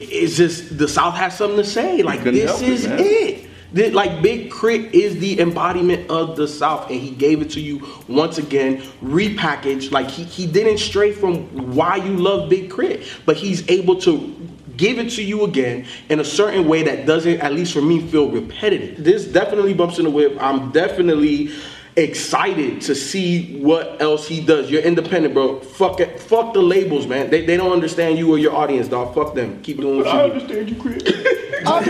it's 0.00 0.36
just 0.36 0.78
the 0.78 0.88
South 0.88 1.14
has 1.14 1.36
something 1.36 1.58
to 1.58 1.64
say. 1.64 2.02
Like 2.02 2.24
this 2.24 2.62
is 2.62 2.86
it, 2.86 3.46
it. 3.74 3.92
Like 3.92 4.22
Big 4.22 4.50
K.R.I.T. 4.50 4.98
is 4.98 5.18
the 5.18 5.40
embodiment 5.40 6.10
of 6.10 6.36
the 6.36 6.48
South, 6.48 6.90
and 6.90 7.00
he 7.00 7.10
gave 7.10 7.42
it 7.42 7.50
to 7.50 7.60
you 7.60 7.86
once 8.08 8.38
again, 8.38 8.82
repackaged. 9.02 9.92
Like 9.92 10.08
he, 10.08 10.24
he 10.24 10.46
didn't 10.46 10.78
stray 10.78 11.12
from 11.12 11.74
why 11.74 11.96
you 11.96 12.16
love 12.16 12.48
Big 12.48 12.74
K.R.I.T., 12.74 13.06
but 13.26 13.36
he's 13.36 13.68
able 13.68 14.00
to 14.00 14.36
give 14.76 14.98
it 14.98 15.10
to 15.10 15.22
you 15.22 15.44
again 15.44 15.86
in 16.08 16.20
a 16.20 16.24
certain 16.24 16.66
way 16.66 16.82
that 16.82 17.04
doesn't, 17.04 17.38
at 17.40 17.52
least 17.52 17.74
for 17.74 17.82
me, 17.82 18.00
feel 18.08 18.30
repetitive. 18.30 19.04
This 19.04 19.26
definitely 19.26 19.74
bumps 19.74 19.98
in 19.98 20.06
the 20.06 20.10
whip. 20.10 20.38
I'm 20.40 20.72
definitely 20.72 21.50
excited 21.96 22.80
to 22.82 22.94
see 22.94 23.60
what 23.60 24.00
else 24.00 24.28
he 24.28 24.44
does. 24.44 24.70
You're 24.70 24.82
independent, 24.82 25.34
bro. 25.34 25.60
Fuck 25.60 26.00
it. 26.00 26.20
Fuck 26.20 26.54
the 26.54 26.62
labels, 26.62 27.06
man. 27.06 27.30
They, 27.30 27.44
they 27.44 27.56
don't 27.56 27.72
understand 27.72 28.18
you 28.18 28.30
or 28.30 28.38
your 28.38 28.54
audience, 28.54 28.88
dog. 28.88 29.14
Fuck 29.14 29.34
them. 29.34 29.60
Keep 29.62 29.78
doing 29.78 29.98
what 29.98 30.06
you 30.06 30.12
do. 30.12 30.34
understand 30.34 30.70
you, 30.70 30.76
Chris. 30.76 31.02
uh, 31.66 31.82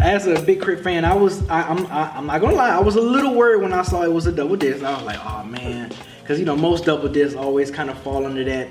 as 0.00 0.26
a 0.26 0.40
big 0.42 0.60
K.R.I.T. 0.60 0.82
fan, 0.82 1.04
I 1.04 1.14
was 1.14 1.48
I, 1.48 1.62
I'm 1.62 1.86
I, 1.86 2.10
I'm 2.16 2.26
not 2.26 2.40
gonna 2.40 2.56
lie, 2.56 2.70
I 2.70 2.80
was 2.80 2.96
a 2.96 3.00
little 3.00 3.34
worried 3.34 3.62
when 3.62 3.72
I 3.72 3.82
saw 3.82 4.02
it 4.02 4.12
was 4.12 4.26
a 4.26 4.32
double 4.32 4.56
disc. 4.56 4.84
I 4.84 4.94
was 4.94 5.04
like, 5.04 5.20
oh 5.24 5.44
man, 5.44 5.92
because 6.20 6.38
you 6.38 6.44
know 6.44 6.56
most 6.56 6.84
double 6.84 7.08
discs 7.08 7.36
always 7.36 7.70
kind 7.70 7.88
of 7.88 7.98
fall 8.00 8.26
under 8.26 8.44
that 8.44 8.68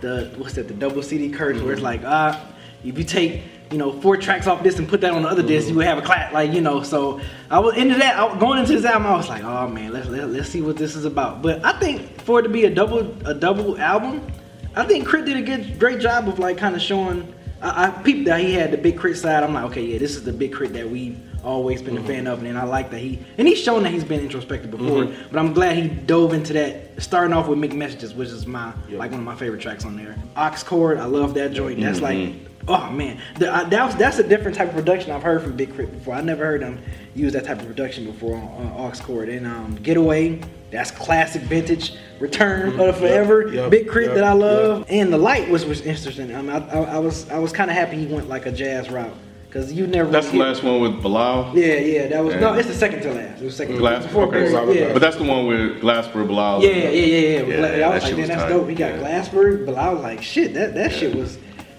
the 0.00 0.32
what's 0.36 0.54
that 0.54 0.68
the 0.68 0.74
double 0.74 1.02
CD 1.02 1.30
curse 1.30 1.60
where 1.62 1.72
it's 1.72 1.82
like 1.82 2.02
ah 2.04 2.44
if 2.84 2.98
you 2.98 3.04
take 3.04 3.42
you 3.70 3.78
know 3.78 3.92
four 4.00 4.16
tracks 4.16 4.46
off 4.46 4.62
this 4.62 4.78
and 4.78 4.88
put 4.88 5.00
that 5.02 5.12
on 5.12 5.22
the 5.22 5.28
other 5.28 5.42
disc, 5.42 5.68
you 5.68 5.74
would 5.74 5.86
have 5.86 5.98
a 5.98 6.02
clap 6.02 6.32
like 6.32 6.52
you 6.52 6.60
know. 6.60 6.82
So 6.82 7.20
I 7.50 7.58
was 7.58 7.76
into 7.76 7.96
that. 7.96 8.18
I, 8.18 8.38
going 8.38 8.58
into 8.58 8.74
this 8.74 8.84
album, 8.84 9.06
I 9.06 9.16
was 9.16 9.28
like, 9.28 9.44
oh 9.44 9.68
man, 9.68 9.92
let's 9.92 10.08
let, 10.08 10.28
let's 10.30 10.48
see 10.48 10.62
what 10.62 10.76
this 10.76 10.96
is 10.96 11.04
about. 11.04 11.42
But 11.42 11.64
I 11.64 11.78
think 11.78 12.20
for 12.22 12.40
it 12.40 12.44
to 12.44 12.48
be 12.48 12.64
a 12.64 12.70
double 12.70 13.14
a 13.26 13.34
double 13.34 13.78
album, 13.78 14.26
I 14.74 14.84
think 14.84 15.06
K.R.I.T. 15.06 15.32
did 15.32 15.36
a 15.36 15.42
good 15.42 15.78
great 15.78 16.00
job 16.00 16.28
of 16.28 16.38
like 16.38 16.58
kind 16.58 16.74
of 16.74 16.82
showing. 16.82 17.34
I, 17.60 17.86
I 17.86 17.90
peeped 17.90 18.26
that 18.26 18.40
he 18.40 18.52
had 18.52 18.70
the 18.70 18.78
big 18.78 18.96
K.R.I.T. 18.96 19.18
side. 19.18 19.42
I'm 19.42 19.52
like, 19.52 19.64
okay, 19.64 19.84
yeah, 19.84 19.98
this 19.98 20.16
is 20.16 20.24
the 20.24 20.32
big 20.32 20.52
K.R.I.T. 20.52 20.72
that 20.74 20.88
we've 20.88 21.18
always 21.44 21.82
been 21.82 21.96
a 21.96 22.02
fan 22.02 22.26
of, 22.26 22.42
and 22.42 22.58
I 22.58 22.64
like 22.64 22.90
that 22.90 22.98
he 22.98 23.18
and 23.38 23.46
he's 23.46 23.60
shown 23.60 23.82
that 23.84 23.92
he's 23.92 24.04
been 24.04 24.20
introspective 24.20 24.70
before. 24.70 25.04
Mm-hmm. 25.04 25.28
But 25.30 25.38
I'm 25.38 25.52
glad 25.52 25.76
he 25.76 25.88
dove 25.88 26.32
into 26.32 26.52
that, 26.54 27.02
starting 27.02 27.32
off 27.32 27.48
with 27.48 27.58
Mixed 27.58 27.76
Messages, 27.76 28.14
which 28.14 28.28
is 28.28 28.46
my 28.46 28.72
like 28.90 29.10
one 29.10 29.20
of 29.20 29.26
my 29.26 29.36
favorite 29.36 29.60
tracks 29.60 29.84
on 29.84 29.96
there. 29.96 30.16
Aux 30.36 30.56
Cord, 30.64 30.98
I 30.98 31.04
love 31.04 31.34
that 31.34 31.52
joint. 31.52 31.80
That's 31.80 32.00
like, 32.00 32.18
mm-hmm. 32.18 32.47
Oh 32.68 32.90
man, 32.90 33.20
the, 33.38 33.52
I, 33.52 33.64
that 33.64 33.86
was, 33.86 33.96
that's 33.96 34.18
a 34.18 34.22
different 34.28 34.56
type 34.56 34.68
of 34.68 34.74
production 34.74 35.10
I've 35.10 35.22
heard 35.22 35.42
from 35.42 35.56
Big 35.56 35.70
K.R.I.T. 35.70 35.90
before. 35.92 36.14
I 36.14 36.20
never 36.20 36.44
heard 36.44 36.62
him 36.62 36.80
use 37.14 37.32
that 37.32 37.44
type 37.44 37.60
of 37.60 37.66
production 37.66 38.04
before 38.04 38.36
on, 38.36 38.72
on 38.72 38.92
Aux 38.92 39.02
Cord. 39.02 39.28
And 39.30 39.46
um, 39.46 39.76
Getaway, 39.76 40.40
that's 40.70 40.90
classic 40.90 41.42
vintage 41.42 41.94
Return 42.20 42.78
of 42.78 42.98
Forever, 42.98 43.48
Yep, 43.52 43.70
Big 43.70 43.86
K.R.I.T. 43.88 44.06
yep, 44.06 44.14
that 44.16 44.24
I 44.24 44.32
love. 44.32 44.86
And 44.90 45.12
the 45.12 45.18
light 45.18 45.48
was 45.48 45.64
was 45.64 45.80
interesting. 45.80 46.34
I, 46.34 46.42
mean, 46.42 46.50
I, 46.50 46.68
I, 46.68 46.80
I 46.96 46.98
was 46.98 47.28
I 47.30 47.38
was 47.38 47.52
kind 47.52 47.70
of 47.70 47.76
happy 47.76 47.96
he 47.96 48.06
went 48.06 48.28
like 48.28 48.46
a 48.46 48.52
jazz 48.52 48.90
route 48.90 49.14
because 49.48 49.72
you 49.72 49.86
never. 49.86 50.10
That's 50.10 50.26
the 50.26 50.34
really 50.34 50.44
last 50.50 50.62
one 50.62 50.80
with 50.80 51.02
Bilal. 51.02 51.56
Yeah, 51.56 51.76
yeah, 51.76 52.06
that 52.08 52.22
was 52.22 52.34
no. 52.36 52.54
It's 52.54 52.68
the 52.68 52.74
second 52.74 53.00
to 53.02 53.14
last. 53.14 53.40
It 53.40 53.44
was 53.46 53.56
second. 53.56 53.78
Glass, 53.78 54.04
before 54.04 54.24
okay, 54.26 54.52
Barry, 54.52 54.78
yeah. 54.78 54.92
but 54.92 55.00
that's 55.00 55.16
the 55.16 55.24
one 55.24 55.46
with 55.46 55.80
Glasper, 55.80 56.26
Bilal. 56.26 56.62
yeah, 56.62 56.70
yeah, 56.70 56.88
yeah, 56.90 57.42
yeah. 57.42 57.76
Yeah, 57.76 57.88
I 57.88 57.94
was 57.94 58.02
that 58.02 58.10
like, 58.10 58.16
man, 58.18 58.28
that's 58.28 58.42
tight. 58.42 58.48
dope. 58.50 58.68
He 58.68 58.74
got 58.74 58.92
Yeah. 58.92 58.98
Glasper, 59.00 59.64
but 59.64 59.74
I 59.74 59.92
was 59.92 60.02
like, 60.02 60.22
shit, 60.22 60.54
that 60.54 60.74
that 60.74 60.92
shit 60.92 61.14
was. 61.14 61.38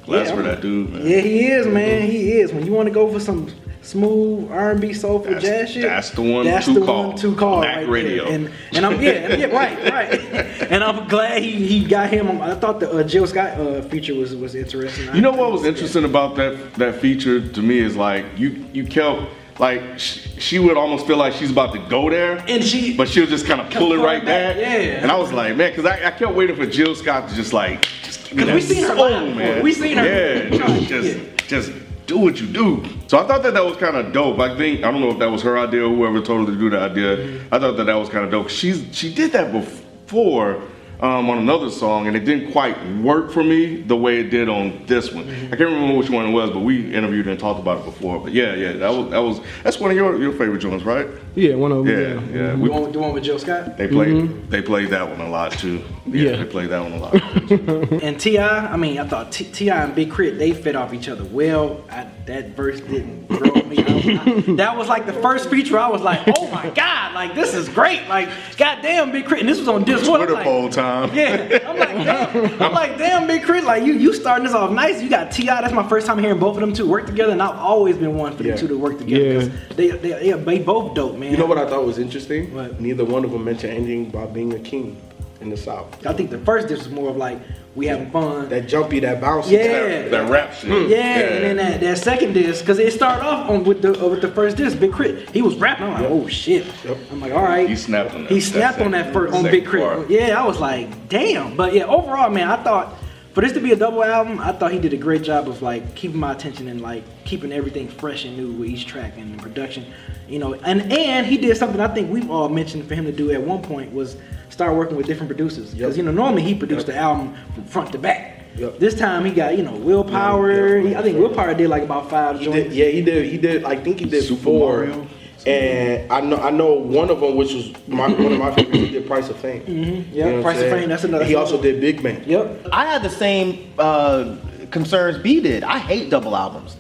Glasper, 0.09 0.29
I'm- 0.37 0.43
that 0.43 0.61
dude, 0.61 0.89
man. 0.91 1.05
Yeah, 1.07 1.19
he 1.19 1.47
is, 1.47 1.67
man. 1.67 2.01
He 2.09 2.31
is. 2.33 2.51
When 2.53 2.65
you 2.65 2.71
want 2.73 2.87
to 2.87 2.93
go 2.93 3.11
for 3.11 3.19
some 3.19 3.47
smooth 3.81 4.51
R&B 4.51 4.93
soulful 4.93 5.33
That's- 5.33 5.41
jazz 5.43 5.69
shit. 5.71 5.83
that's 5.83 6.11
the 6.11 6.21
one 6.21 6.45
That's 6.45 6.65
to 6.65 6.73
the 6.73 6.85
call. 6.85 7.07
one 7.09 7.17
to 7.17 7.35
call. 7.35 7.61
Black 7.61 7.77
right 7.77 7.87
radio. 7.89 8.25
There. 8.25 8.33
And 8.33 8.51
and 8.73 8.85
I'm 8.85 9.01
yeah, 9.01 9.35
yeah 9.35 9.45
right 9.47 9.91
right. 9.91 10.45
And 10.71 10.83
I'm 10.83 11.07
glad 11.07 11.41
he 11.41 11.51
he 11.65 11.83
got 11.85 12.09
him. 12.11 12.41
I 12.41 12.53
thought 12.55 12.79
the 12.81 12.91
uh, 12.91 13.03
Jill 13.03 13.25
Scott 13.25 13.57
uh, 13.59 13.81
feature 13.83 14.13
was 14.13 14.35
was 14.35 14.53
interesting. 14.53 15.15
You 15.15 15.21
know 15.21 15.31
what 15.31 15.51
was 15.51 15.65
interesting 15.65 16.03
about 16.03 16.35
that 16.35 16.73
that 16.75 16.95
feature 17.01 17.39
to 17.47 17.61
me 17.61 17.79
is 17.79 17.95
like 17.95 18.25
you 18.37 18.65
you 18.73 18.85
kept 18.85 19.21
like 19.57 19.81
sh- 19.97 20.27
she 20.37 20.59
would 20.59 20.77
almost 20.77 21.07
feel 21.07 21.17
like 21.17 21.33
she's 21.33 21.49
about 21.51 21.73
to 21.73 21.79
go 21.89 22.09
there, 22.09 22.43
And 22.47 22.63
she- 22.63 22.95
but 22.95 23.09
she'll 23.09 23.25
just 23.27 23.45
kind 23.45 23.59
of 23.59 23.69
pull 23.69 23.91
it 23.93 23.97
pull 23.97 24.03
it 24.03 24.05
right 24.05 24.23
back, 24.23 24.55
back. 24.55 24.57
yeah. 24.57 25.01
And 25.01 25.11
I 25.11 25.17
was 25.17 25.33
like, 25.33 25.55
man, 25.57 25.71
because 25.71 25.85
I, 25.85 25.95
I 26.07 26.11
kept 26.11 26.33
waiting 26.33 26.55
for 26.55 26.65
Jill 26.65 26.95
Scott 26.95 27.27
to 27.29 27.35
just 27.35 27.51
like 27.51 27.85
just 28.29 28.37
give 28.37 28.47
me 28.47 28.53
'Cause 28.53 28.53
we 28.69 28.75
seen 28.75 28.83
her 28.83 28.95
soul, 28.95 29.09
live 29.09 29.35
man. 29.35 29.63
We 29.63 29.73
seen 29.73 29.97
her. 29.97 30.05
Yeah, 30.05 30.77
just 30.87 31.07
Yeah. 31.07 31.23
just 31.47 31.71
do 32.07 32.17
what 32.17 32.39
you 32.41 32.47
do. 32.47 32.83
So 33.07 33.19
I 33.19 33.23
thought 33.23 33.43
that 33.43 33.53
that 33.53 33.65
was 33.65 33.77
kind 33.77 33.95
of 33.95 34.11
dope. 34.11 34.39
I 34.39 34.55
think 34.57 34.83
I 34.83 34.91
don't 34.91 35.01
know 35.01 35.11
if 35.11 35.19
that 35.19 35.31
was 35.31 35.41
her 35.43 35.57
idea 35.57 35.83
or 35.85 35.89
whoever 35.95 36.21
told 36.21 36.47
her 36.47 36.53
to 36.53 36.59
do 36.59 36.69
the 36.69 36.79
idea. 36.79 37.17
Mm-hmm. 37.17 37.53
I 37.53 37.59
thought 37.59 37.77
that 37.77 37.85
that 37.85 37.95
was 37.99 38.09
kind 38.09 38.25
of 38.25 38.31
dope. 38.31 38.49
She's 38.49 38.83
she 38.91 39.13
did 39.13 39.31
that 39.33 39.51
before. 39.51 40.57
Um, 41.01 41.29
on 41.29 41.37
another 41.37 41.69
song, 41.69 42.07
and 42.07 42.17
it 42.17 42.25
didn't 42.25 42.51
quite 42.51 42.75
work 43.01 43.31
for 43.31 43.41
me 43.41 43.77
the 43.87 43.95
way 43.95 44.19
it 44.19 44.29
did 44.29 44.49
on 44.49 44.81
this 44.85 45.13
one. 45.13 45.23
Mm-hmm. 45.23 45.45
I 45.45 45.55
can't 45.55 45.69
remember 45.69 45.95
which 45.95 46.09
one 46.09 46.25
it 46.25 46.31
was, 46.33 46.49
but 46.49 46.59
we 46.59 46.93
interviewed 46.93 47.25
and 47.29 47.39
talked 47.39 47.57
about 47.61 47.77
it 47.79 47.85
before. 47.85 48.19
But 48.19 48.33
yeah, 48.33 48.53
yeah, 48.53 48.73
that 48.73 48.93
was 48.93 49.09
that 49.11 49.19
was 49.23 49.39
that's 49.63 49.79
one 49.79 49.91
of 49.91 49.95
your 49.95 50.19
your 50.21 50.33
favorite 50.33 50.59
joints, 50.59 50.83
right? 50.83 51.07
Yeah, 51.35 51.55
one 51.55 51.71
of 51.71 51.85
them. 51.85 51.87
Yeah, 51.87 52.01
Yeah, 52.01 52.19
yeah. 52.47 52.51
The 52.51 52.57
We, 52.57 52.67
one, 52.69 52.91
the 52.91 52.99
one 52.99 53.13
with 53.13 53.23
Jill 53.23 53.39
Scott 53.39 53.77
they 53.77 53.87
played 53.87 54.49
they 54.51 54.61
played 54.61 54.89
that 54.89 55.09
one 55.09 55.21
a 55.25 55.29
lot 55.29 55.53
too. 55.53 55.79
Yeah, 56.13 56.31
Yeah. 56.31 56.35
they 56.37 56.45
play 56.45 56.67
that 56.67 56.81
one 56.81 56.93
a 56.93 56.97
lot. 56.99 57.13
and 58.03 58.19
Ti. 58.19 58.39
I 58.39 58.75
mean, 58.77 58.99
I 58.99 59.07
thought 59.07 59.31
T.I. 59.31 59.83
and 59.83 59.95
Big 59.95 60.09
K.R.I.T. 60.11 60.37
they 60.37 60.53
fit 60.53 60.75
off 60.75 60.93
each 60.93 61.09
other 61.09 61.23
well. 61.25 61.83
I, 61.89 62.07
that 62.25 62.55
verse 62.55 62.79
didn't 62.81 63.27
grow 63.27 63.53
me. 63.63 63.77
I, 63.79 64.21
I, 64.47 64.55
that 64.55 64.77
was 64.77 64.87
like 64.87 65.05
the 65.05 65.13
first 65.13 65.49
feature. 65.49 65.77
I 65.79 65.87
was 65.89 66.01
like, 66.01 66.21
oh 66.37 66.49
my 66.51 66.69
god, 66.71 67.13
like 67.13 67.35
this 67.35 67.53
is 67.53 67.67
great. 67.69 68.07
Like, 68.07 68.29
goddamn, 68.57 69.11
Big 69.11 69.25
Crit. 69.25 69.39
And 69.41 69.49
this 69.49 69.59
was 69.59 69.67
on 69.67 69.83
Disc 69.83 70.09
one. 70.09 70.21
I'm 70.21 70.27
Twitter 70.27 70.33
like, 70.35 70.43
poll 70.43 70.69
time. 70.69 71.13
Yeah, 71.15 71.59
I'm 71.67 71.77
like, 71.77 71.89
damn. 71.89 72.61
I'm 72.61 72.73
like, 72.73 72.97
damn, 72.97 73.27
Big 73.27 73.43
Crit. 73.43 73.63
Like, 73.63 73.83
you 73.83 73.93
you 73.93 74.13
starting 74.13 74.45
this 74.45 74.53
off 74.53 74.71
nice. 74.71 75.01
You 75.01 75.09
got 75.09 75.31
Ti. 75.31 75.45
That's 75.45 75.73
my 75.73 75.87
first 75.87 76.05
time 76.07 76.17
hearing 76.19 76.39
both 76.39 76.55
of 76.55 76.61
them 76.61 76.73
two 76.73 76.87
work 76.87 77.05
together, 77.07 77.31
and 77.31 77.41
I've 77.41 77.55
always 77.57 77.97
been 77.97 78.15
one 78.17 78.35
for 78.35 78.43
the 78.43 78.55
two 78.57 78.67
to 78.67 78.77
work 78.77 78.97
together. 78.99 79.23
Yeah. 79.23 79.39
'cause 79.39 79.49
They, 79.75 79.89
they, 79.91 80.31
they, 80.31 80.31
they 80.33 80.59
both 80.59 80.93
dope, 80.95 81.17
man. 81.17 81.31
You 81.31 81.37
know 81.37 81.45
what 81.45 81.57
I 81.57 81.67
thought 81.67 81.85
was 81.85 81.97
interesting? 81.99 82.53
What? 82.53 82.79
Neither 82.79 83.05
one 83.05 83.23
of 83.25 83.31
them 83.31 83.43
mentioned 83.45 83.73
anything 83.73 84.07
about 84.07 84.33
being 84.33 84.53
a 84.53 84.59
king 84.59 84.97
in 85.41 85.49
the 85.49 85.57
South. 85.57 86.05
I 86.05 86.13
think 86.13 86.29
the 86.29 86.39
first 86.39 86.67
disc 86.67 86.83
was 86.83 86.89
more 86.91 87.09
of 87.09 87.17
like 87.17 87.39
we 87.75 87.85
having 87.85 88.09
fun. 88.11 88.49
That 88.49 88.67
jumpy, 88.67 88.99
that 89.01 89.21
bouncy. 89.21 89.51
Yeah. 89.51 89.67
that, 89.87 90.11
that 90.11 90.29
rap 90.29 90.53
shit. 90.53 90.89
Yeah, 90.89 90.97
and 90.97 91.43
then 91.43 91.57
that, 91.57 91.79
that 91.81 91.97
second 91.97 92.33
disc, 92.33 92.61
because 92.63 92.79
it 92.79 92.91
started 92.91 93.23
off 93.25 93.49
on 93.49 93.63
with 93.63 93.81
the 93.81 94.03
uh, 94.03 94.09
with 94.09 94.21
the 94.21 94.31
first 94.31 94.57
disc, 94.57 94.79
Big 94.79 94.91
Crit. 94.91 95.29
He 95.29 95.41
was 95.41 95.55
rapping. 95.55 95.85
I'm 95.87 95.93
like, 96.01 96.11
oh 96.11 96.27
shit. 96.27 96.65
Yep. 96.83 96.97
I'm 97.11 97.21
like, 97.21 97.31
all 97.31 97.43
right. 97.43 97.69
He 97.69 97.75
snapped 97.75 98.13
on 98.15 98.23
that- 98.23 98.31
He 98.31 98.39
that 98.39 98.45
snapped 98.45 98.81
on 98.81 98.91
that 98.91 99.13
first 99.13 99.33
on 99.33 99.43
Big 99.43 99.65
Crit. 99.65 99.83
part. 99.83 100.09
Yeah, 100.09 100.41
I 100.41 100.45
was 100.45 100.59
like, 100.59 101.07
damn. 101.09 101.55
But 101.55 101.73
yeah, 101.73 101.83
overall, 101.85 102.29
man, 102.29 102.49
I 102.49 102.61
thought 102.63 102.95
for 103.33 103.41
this 103.41 103.53
to 103.53 103.59
be 103.61 103.71
a 103.71 103.75
double 103.75 104.03
album, 104.03 104.39
I 104.39 104.51
thought 104.51 104.71
he 104.73 104.79
did 104.79 104.91
a 104.91 104.97
great 104.97 105.21
job 105.21 105.47
of 105.47 105.61
like 105.61 105.95
keeping 105.95 106.19
my 106.19 106.33
attention 106.33 106.67
and 106.67 106.81
like 106.81 107.03
keeping 107.23 107.51
everything 107.53 107.87
fresh 107.87 108.25
and 108.25 108.35
new 108.35 108.51
with 108.51 108.67
each 108.69 108.87
track 108.87 109.13
and 109.17 109.37
the 109.37 109.41
production. 109.41 109.85
You 110.27 110.39
know, 110.39 110.55
and 110.55 110.91
and 110.91 111.25
he 111.25 111.37
did 111.37 111.55
something 111.55 111.79
I 111.79 111.87
think 111.87 112.11
we've 112.11 112.29
all 112.29 112.49
mentioned 112.49 112.87
for 112.87 112.95
him 112.95 113.05
to 113.05 113.11
do 113.11 113.31
at 113.31 113.41
one 113.41 113.61
point 113.61 113.93
was 113.93 114.17
start 114.49 114.75
working 114.75 114.97
with 114.97 115.05
different 115.07 115.29
producers. 115.29 115.71
Because 115.73 115.95
Yep. 115.95 115.97
you 115.97 116.03
know 116.03 116.11
normally 116.11 116.41
he 116.43 116.53
produced 116.55 116.87
the 116.87 116.95
album 116.95 117.33
from 117.53 117.63
front 117.65 117.91
to 117.93 117.97
back. 117.97 118.35
Yep. 118.57 118.79
This 118.79 118.95
time 118.95 119.23
he 119.25 119.31
got 119.31 119.57
you 119.57 119.63
know 119.63 119.73
Willpower. 119.73 120.77
Yep. 120.77 120.85
He- 120.87 120.95
I 120.95 121.01
think 121.01 121.17
Willpower 121.17 121.53
did 121.53 121.69
like 121.69 121.83
about 121.83 122.09
five 122.09 122.39
He 122.39 122.45
joints. 122.45 122.69
did, 122.69 122.73
yeah, 122.73 122.85
he 122.87 123.01
did. 123.01 123.25
He 123.25 123.37
did. 123.37 123.63
I 123.63 123.75
think 123.75 123.99
he 123.99 124.05
did 124.05 124.23
Super 124.23 124.41
four. 124.43 124.77
Mario. 124.85 125.07
And 125.47 126.11
I 126.11 126.19
know, 126.19 126.35
I 126.35 126.49
know 126.49 126.73
one 126.73 127.09
of 127.09 127.21
them, 127.21 127.37
which 127.37 127.53
was 127.53 127.71
my, 127.87 128.07
one 128.09 128.33
of 128.33 128.39
my 128.39 128.53
favorites. 128.53 128.77
He 128.77 128.89
did 128.89 129.07
Price 129.07 129.29
of 129.29 129.37
Fame. 129.37 129.61
Mm-hmm. 129.61 130.13
Yeah, 130.13 130.41
Price 130.41 130.59
of 130.61 130.69
Fame, 130.69 130.89
that's 130.89 131.05
another- 131.05 131.23
He 131.23 131.35
also 131.35 131.61
did 131.61 131.79
Big 131.79 132.03
Man. 132.03 132.21
Yep. 132.27 132.67
I 132.73 132.85
had 132.85 133.03
the 133.03 133.09
same 133.09 133.71
uh, 133.79 134.35
concerns 134.69 135.17
B 135.23 135.39
did. 135.39 135.63
I 135.63 135.77
hate 135.79 136.09
double 136.09 136.35
albums. 136.35 136.75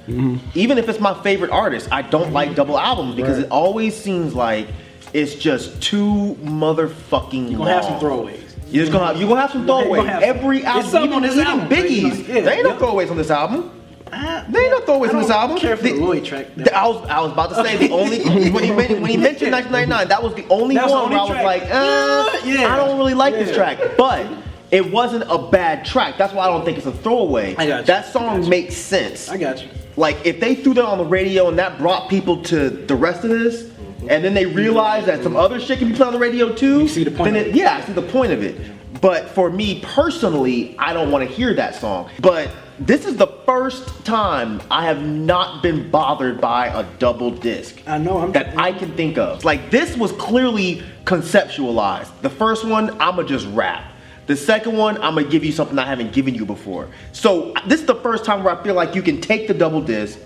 Even 0.55 0.77
if 0.77 0.89
it's 0.89 0.99
my 0.99 1.13
favorite 1.23 1.51
artist, 1.51 1.87
I 1.89 2.01
don't 2.01 2.33
like 2.33 2.53
double 2.53 2.77
albums 2.77 3.15
because 3.15 3.37
Right. 3.37 3.45
it 3.45 3.51
always 3.51 3.95
seems 3.95 4.35
like 4.35 4.67
it's 5.13 5.35
just 5.35 5.81
too 5.81 6.37
motherfucking 6.43 7.49
You're 7.49 7.57
gonna 7.59 7.73
have 7.73 7.83
some 7.85 7.99
throwaways. 7.99 8.39
You're 8.71 8.83
just 8.85 8.91
gonna 8.91 9.07
have, 9.07 9.17
you're 9.19 9.27
gonna 9.27 9.41
have 9.41 9.51
some 9.51 9.65
throwaways. 9.65 10.05
have. 10.05 10.21
Every 10.23 10.63
album, 10.63 10.89
some 10.91 11.03
even, 11.05 11.15
on 11.15 11.21
this 11.23 11.33
even 11.35 11.47
album, 11.47 11.71
you 11.71 11.75
Biggie's, 11.83 12.19
yeah, 12.27 12.41
there 12.41 12.53
ain't 12.53 12.63
no 12.63 12.69
yep. 12.71 12.79
throwaways 12.79 13.09
on 13.11 13.17
this 13.17 13.31
album. 13.31 13.71
Ah, 14.11 14.43
There 14.49 14.61
ain't 14.63 14.71
no 14.71 14.79
throwaways 14.93 15.13
on 15.13 15.21
this 15.21 15.29
album. 15.29 15.57
care 15.57 15.77
for 15.77 15.83
The- 15.83 15.93
the 15.93 15.99
Lloyd 15.99 16.25
track. 16.25 16.47
the- 16.55 16.75
I 16.75 16.87
was, 16.87 17.07
I 17.09 17.21
was 17.21 17.31
about 17.31 17.49
to 17.49 17.55
say 17.63 17.77
the 17.77 17.91
only 17.93 18.23
when 18.51 18.63
he 18.63 18.71
when 18.71 19.05
he 19.05 19.17
mentioned 19.17 19.51
1999, 19.51 20.07
that 20.09 20.21
was 20.23 20.33
the 20.35 20.45
only 20.49 20.75
was 20.77 20.85
the 20.85 20.91
one 20.97 21.09
where 21.11 21.19
I 21.19 21.23
was 21.23 21.43
like, 21.43 21.63
uh, 21.63 22.39
Yeah, 22.45 22.61
yeah. 22.61 22.73
I 22.73 22.77
don't 22.77 22.97
really 22.97 23.13
like 23.13 23.33
this 23.35 23.55
track, 23.55 23.77
but 23.97 24.25
it 24.71 24.91
wasn't 24.91 25.25
a 25.29 25.37
bad 25.37 25.85
track. 25.85 26.17
That's 26.17 26.33
why 26.33 26.45
I 26.45 26.47
don't 26.47 26.63
think 26.65 26.77
it's 26.77 26.87
a 26.87 26.91
throwaway. 26.91 27.55
I 27.57 27.65
got 27.67 27.79
you. 27.81 27.85
That 27.85 28.11
song 28.11 28.43
you. 28.43 28.49
makes 28.49 28.75
sense. 28.75 29.29
I 29.29 29.37
got 29.37 29.61
you. 29.63 29.69
Like 29.95 30.25
if 30.25 30.39
they 30.39 30.55
threw 30.55 30.73
that 30.75 30.85
on 30.85 30.97
the 30.99 31.05
radio 31.05 31.47
and 31.49 31.57
that 31.59 31.77
brought 31.79 32.09
people 32.09 32.41
to 32.43 32.69
the 32.69 32.95
rest 32.95 33.23
of 33.23 33.29
this, 33.31 33.69
and 34.09 34.23
then 34.23 34.33
they 34.33 34.45
realized 34.45 35.05
that 35.05 35.23
some 35.23 35.35
other 35.37 35.59
shit 35.59 35.79
can 35.79 35.89
be 35.89 35.95
played 35.95 36.07
on 36.07 36.13
the 36.13 36.19
radio 36.19 36.53
too. 36.53 36.81
You 36.81 36.87
see 36.87 37.03
the 37.05 37.11
point 37.11 37.33
then 37.33 37.41
of 37.41 37.47
it- 37.47 37.49
it. 37.51 37.55
yeah, 37.55 37.77
I 37.77 37.81
see 37.85 37.93
the 37.93 38.01
point 38.01 38.33
of 38.33 38.43
it. 38.43 38.55
But 39.01 39.29
for 39.29 39.49
me 39.49 39.79
personally, 39.81 40.75
I 40.77 40.91
don't 40.93 41.09
want 41.11 41.25
to 41.27 41.33
hear 41.33 41.53
that 41.53 41.75
song. 41.75 42.09
But 42.19 42.49
this 42.79 43.05
is 43.05 43.15
the 43.15 43.27
first 43.45 44.03
time 44.03 44.61
I 44.71 44.85
have 44.85 45.01
not 45.03 45.61
been 45.63 45.89
bothered 45.89 46.41
by 46.41 46.67
a 46.67 46.83
double 46.97 47.29
disc 47.31 47.81
I 47.87 47.97
know. 47.97 48.17
I'm 48.17 48.31
that 48.33 48.57
I 48.57 48.73
can 48.73 48.91
think 48.93 49.17
of. 49.17 49.45
Like 49.45 49.69
this 49.69 49.95
was 49.95 50.11
clearly 50.13 50.81
conceptualized. 51.05 52.09
The 52.21 52.29
first 52.29 52.65
one, 52.65 52.99
I'ma 52.99 53.23
just 53.23 53.47
rap. 53.47 53.83
The 54.27 54.35
second 54.35 54.75
one, 54.77 54.95
I'm 54.97 55.15
gonna 55.15 55.27
give 55.27 55.43
you 55.45 55.51
something 55.51 55.77
I 55.79 55.85
haven't 55.85 56.11
given 56.13 56.35
you 56.35 56.45
before. 56.45 56.87
So 57.13 57.53
this 57.67 57.79
is 57.79 57.85
the 57.85 57.95
first 57.95 58.25
time 58.25 58.43
where 58.43 58.57
I 58.57 58.63
feel 58.63 58.75
like 58.75 58.95
you 58.95 59.01
can 59.01 59.21
take 59.21 59.47
the 59.47 59.53
double 59.53 59.81
disc, 59.81 60.19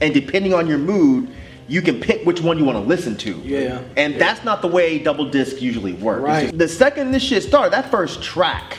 and 0.00 0.12
depending 0.14 0.54
on 0.54 0.66
your 0.66 0.78
mood, 0.78 1.28
you 1.68 1.82
can 1.82 2.00
pick 2.00 2.24
which 2.26 2.40
one 2.40 2.58
you 2.58 2.64
want 2.64 2.76
to 2.76 2.84
listen 2.84 3.16
to. 3.18 3.40
Yeah. 3.44 3.82
And 3.96 4.20
that's 4.20 4.44
not 4.44 4.62
the 4.62 4.68
way 4.68 4.98
double 4.98 5.30
disc 5.30 5.60
usually 5.62 5.94
works. 5.94 6.22
Right. 6.22 6.56
The 6.56 6.68
second 6.68 7.12
this 7.12 7.22
shit 7.22 7.42
started, 7.42 7.72
that 7.72 7.90
first 7.90 8.22
track, 8.22 8.78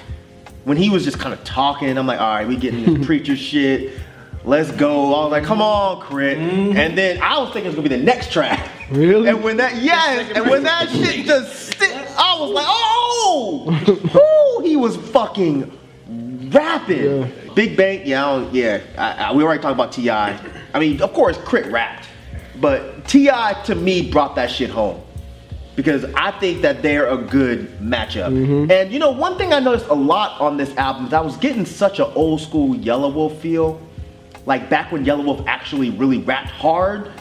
when 0.66 0.78
he 0.78 0.90
was 0.90 1.04
just 1.04 1.20
kind 1.20 1.34
of 1.34 1.44
talking, 1.44 1.98
I'm 1.98 2.08
like, 2.08 2.20
all 2.20 2.36
right, 2.36 2.48
we 2.48 2.56
getting 2.58 2.86
this 2.94 3.06
preacher 3.08 3.36
shit. 3.36 4.00
Let's 4.44 4.70
go. 4.72 5.16
I 5.16 5.24
was 5.24 5.32
like, 5.32 5.44
come 5.44 5.62
on, 5.62 6.02
Crit. 6.02 6.38
And 6.38 6.96
then 6.96 7.20
I 7.22 7.40
was 7.40 7.52
thinking 7.52 7.68
it's 7.72 7.76
gonna 7.76 7.90
be 7.90 7.96
the 7.96 8.04
next 8.04 8.32
track. 8.32 8.70
Really? 8.92 9.28
And 9.28 9.44
when 9.44 9.58
that, 9.58 9.82
yes, 9.82 10.32
and 10.36 10.48
when 10.48 10.62
that 10.64 10.90
shit 10.90 11.26
just, 11.26 11.72
sti- 11.72 12.06
I 12.16 12.40
was 12.40 12.52
like, 12.52 12.66
oh, 12.68 14.60
Woo, 14.60 14.68
he 14.68 14.76
was 14.76 14.98
fucking 14.98 15.72
rapping. 16.52 17.22
Yeah. 17.22 17.28
Big 17.56 17.76
Bank, 17.76 18.04
yeah, 18.06 18.26
I 18.28 18.50
yeah. 18.52 18.82
I, 18.98 19.12
I, 19.14 19.34
we 19.34 19.44
already 19.44 19.62
talked 19.62 19.74
about 19.74 19.92
Ti. 19.94 20.10
I 20.12 20.80
mean, 20.80 21.02
of 21.02 21.14
course, 21.14 21.38
K.R.I.T. 21.38 21.70
rapped, 21.70 22.08
but 22.60 23.08
T.I. 23.08 23.54
to 23.66 23.76
me 23.76 24.10
brought 24.10 24.36
that 24.36 24.50
shit 24.50 24.70
home 24.70 25.02
because 25.76 26.06
I 26.16 26.32
think 26.40 26.62
that 26.62 26.82
they're 26.82 27.08
a 27.08 27.18
good 27.18 27.68
matchup. 27.80 28.28
And 28.72 28.92
you 28.92 29.00
know, 29.00 29.12
one 29.12 29.38
thing 29.38 29.54
I 29.54 29.60
noticed 29.60 29.88
a 29.88 29.94
lot 29.94 30.40
on 30.40 30.58
this 30.58 30.76
album 30.78 31.08
is 31.08 31.14
I 31.14 31.22
was 31.22 31.38
getting 31.38 31.66
such 31.66 32.00
an 32.00 32.12
old 32.16 32.42
school 32.42 32.76
Yelawolf 32.76 33.38
feel, 33.40 33.82
like 34.46 34.70
back 34.70 34.92
when 34.92 35.06
Yelawolf 35.06 35.46
actually 35.48 35.90
really 35.92 36.20
rapped 36.20 36.50
hard. 36.50 37.12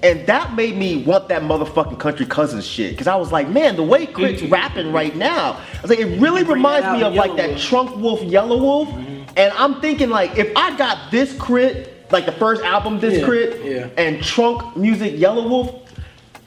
And 0.00 0.24
that 0.28 0.54
made 0.54 0.76
me 0.76 1.02
want 1.02 1.28
that 1.28 1.42
motherfucking 1.42 1.98
country 1.98 2.24
cousins 2.24 2.64
shit. 2.64 2.96
Cause 2.96 3.08
I 3.08 3.16
was 3.16 3.32
like, 3.32 3.48
man, 3.48 3.74
the 3.74 3.82
way 3.82 4.06
K.R.I.T.'s 4.06 4.42
rapping 4.48 4.92
right 4.92 5.16
now, 5.16 5.54
I 5.54 5.82
was 5.82 5.90
like, 5.90 5.98
it 5.98 6.20
really 6.20 6.44
reminds 6.44 6.86
me 6.96 7.02
of 7.02 7.12
in 7.12 7.18
like 7.18 7.36
Yellow 7.36 7.54
that 7.54 7.58
Trunk 7.58 7.96
Wolf, 7.96 8.20
Yelawolf. 8.20 8.92
And 9.36 9.52
I'm 9.54 9.80
thinking 9.80 10.08
like, 10.08 10.38
if 10.38 10.56
I 10.56 10.76
got 10.76 11.10
this 11.10 11.32
K.R.I.T., 11.32 11.90
like 12.10 12.26
the 12.26 12.32
first 12.32 12.62
album, 12.62 13.00
this 13.00 13.18
Yeah, 13.20 13.26
K.R.I.T., 13.26 13.70
yeah. 13.70 13.88
and 13.96 14.22
Trunk 14.22 14.76
Music, 14.76 15.14
Yelawolf, 15.14 15.86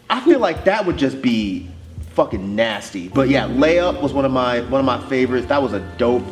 I 0.10 0.20
feel 0.22 0.40
like 0.40 0.66
that 0.66 0.86
would 0.86 0.98
just 0.98 1.22
be 1.22 1.70
fucking 2.14 2.56
nasty. 2.56 3.08
But 3.08 3.30
yeah, 3.30 3.48
layup 3.48 4.02
was 4.02 4.14
one 4.14 4.26
of 4.26 4.32
my 4.32 4.62
one 4.62 4.80
of 4.80 4.86
my 4.86 5.00
favorites. 5.08 5.48
That 5.48 5.62
was 5.62 5.74
a 5.74 5.80
dope 5.98 6.26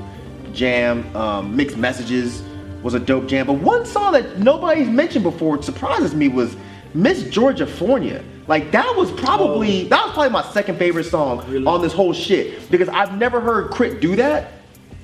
jam. 0.53 1.15
Um, 1.15 1.55
Mixed 1.55 1.77
messages 1.77 2.43
was 2.83 2.93
a 2.93 2.99
dope 2.99 3.27
jam. 3.27 3.47
But 3.47 3.53
one 3.53 3.85
song 3.85 4.13
that 4.13 4.39
nobody's 4.39 4.89
mentioned 4.89 5.23
before, 5.23 5.61
surprises 5.61 6.13
me, 6.15 6.27
was 6.27 6.55
Miss 6.93 7.23
Georgia 7.29 7.65
Fornia. 7.65 8.23
Like 8.47 8.71
that 8.71 8.93
was 8.97 9.11
probably 9.11 9.83
that 9.89 10.03
was 10.05 10.13
probably 10.13 10.31
my 10.31 10.43
second 10.51 10.77
favorite 10.79 11.03
song 11.05 11.45
Really? 11.47 11.65
on 11.65 11.81
this 11.81 11.93
whole 11.93 12.13
shit 12.13 12.69
because 12.71 12.89
I've 12.89 13.17
never 13.17 13.39
heard 13.39 13.71
K.R.I.T. 13.71 13.99
do 13.99 14.15
that. 14.17 14.53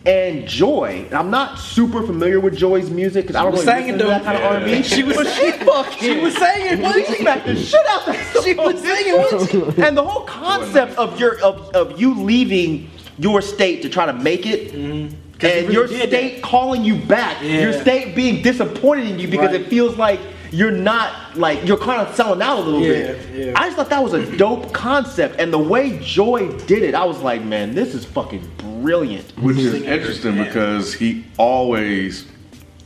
And 0.05 0.47
Joi, 0.47 1.05
and 1.07 1.13
I'm 1.15 1.31
not 1.31 1.57
super 1.57 2.03
familiar 2.05 2.39
with 2.39 2.55
Joi's 2.55 2.91
music 2.91 3.23
because 3.23 3.35
I 3.35 3.41
don't 3.43 3.53
was 3.53 3.65
really 3.65 3.81
listen 3.93 3.97
to 3.99 4.05
that 4.05 4.23
kind 4.23 4.37
of 4.37 4.43
R&B. 4.43 4.83
She 4.83 5.01
was 5.01 5.15
but 5.15 5.27
she 5.27 5.51
fucking 5.51 5.97
She 5.99 6.19
was 6.19 6.37
singing. 6.37 6.81
well, 6.83 6.93
she 6.93 7.15
smacked 7.15 7.45
the 7.47 7.55
shit 7.55 7.85
out 7.89 8.05
that 8.05 8.41
She 8.43 8.53
was 8.53 8.81
singing. 8.81 9.83
And 9.83 9.97
the 9.97 10.03
whole 10.03 10.25
concept 10.25 10.95
of 10.97 11.19
your 11.19 11.39
of, 11.41 11.69
of 11.75 11.99
you 11.99 12.13
leaving 12.21 12.89
your 13.17 13.41
state 13.41 13.81
to 13.81 13.89
try 13.89 14.05
to 14.05 14.13
make 14.13 14.45
it, 14.45 14.73
Mm-hmm. 14.73 15.15
and 15.41 15.41
really 15.41 15.73
your 15.73 15.87
state 15.87 16.43
calling 16.43 16.83
you 16.85 16.97
back, 16.97 17.41
Yeah. 17.41 17.61
your 17.61 17.73
state 17.73 18.15
being 18.15 18.43
disappointed 18.43 19.07
in 19.07 19.17
you 19.19 19.27
because 19.27 19.51
Right. 19.53 19.61
it 19.61 19.67
feels 19.69 19.97
like 19.97 20.19
you're 20.51 20.71
not 20.71 21.37
like 21.37 21.65
you're 21.65 21.77
kind 21.77 22.01
of 22.07 22.15
selling 22.15 22.41
out 22.41 22.59
a 22.59 22.61
little 22.61 22.81
Yeah, 22.81 23.13
bit. 23.13 23.47
yeah. 23.47 23.53
I 23.55 23.65
just 23.65 23.77
thought 23.77 23.89
that 23.89 24.03
was 24.03 24.13
a 24.13 24.37
dope 24.37 24.73
concept, 24.73 25.39
and 25.39 25.51
the 25.51 25.59
way 25.59 25.99
Joi 26.01 26.49
did 26.65 26.83
it, 26.83 26.95
I 26.95 27.03
was 27.05 27.21
like, 27.21 27.43
man, 27.43 27.73
this 27.75 27.93
is 27.93 28.05
fucking 28.05 28.49
brilliant. 28.57 29.31
Which 29.39 29.57
is 29.57 29.73
interesting 29.73 30.37
because 30.37 30.93
he 30.93 31.25
always 31.37 32.27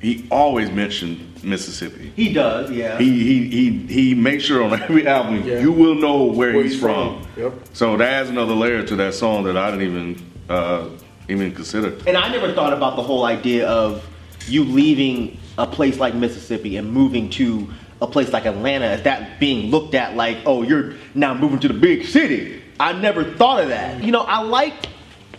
he 0.02 0.28
always 0.32 0.72
mentioned 0.72 1.26
Mississippi. 1.44 2.12
He 2.16 2.32
does, 2.34 2.70
yeah. 2.72 2.98
He 2.98 3.24
he 3.24 3.50
he 3.50 3.94
he 3.94 4.16
makes 4.16 4.44
sure 4.44 4.64
on 4.64 4.74
every 4.82 5.08
album 5.08 5.44
Yeah. 5.44 5.60
you 5.60 5.72
will 5.72 5.96
know 5.96 6.24
where, 6.24 6.54
Where 6.54 6.64
he's, 6.64 6.74
he's 6.74 6.82
from. 6.82 7.24
from. 7.34 7.44
Yep. 7.44 7.54
So 7.74 7.98
that 7.98 8.08
adds 8.08 8.30
another 8.30 8.54
layer 8.54 8.84
to 8.84 8.96
that 8.98 9.14
song 9.14 9.44
that 9.46 9.58
I 9.58 9.72
didn't 9.72 9.88
even 9.88 10.26
uh, 10.50 10.90
even 11.28 11.54
consider. 11.54 11.96
And 12.08 12.18
I 12.18 12.30
never 12.30 12.54
thought 12.54 12.74
about 12.74 12.96
the 12.98 13.04
whole 13.04 13.24
idea 13.26 13.68
of 13.68 14.06
you 14.48 14.64
leaving 14.64 15.38
a 15.60 15.68
place 15.68 16.00
like 16.00 16.16
Mississippi 16.16 16.78
and 16.78 16.92
moving 16.92 17.30
to 17.32 17.68
a 18.02 18.08
place 18.08 18.32
like 18.32 18.46
Atlanta, 18.46 18.86
is 18.94 19.02
that 19.04 19.40
being 19.40 19.70
looked 19.70 19.94
at 19.94 20.16
like, 20.16 20.38
oh, 20.46 20.64
you're 20.64 20.94
now 21.14 21.34
moving 21.34 21.60
to 21.60 21.68
the 21.68 21.74
big 21.74 22.06
city. 22.06 22.62
I 22.80 22.94
never 22.94 23.24
thought 23.26 23.62
of 23.62 23.70
that. 23.70 24.02
You 24.02 24.12
know, 24.12 24.22
I 24.22 24.42
like 24.42 24.88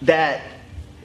that 0.02 0.42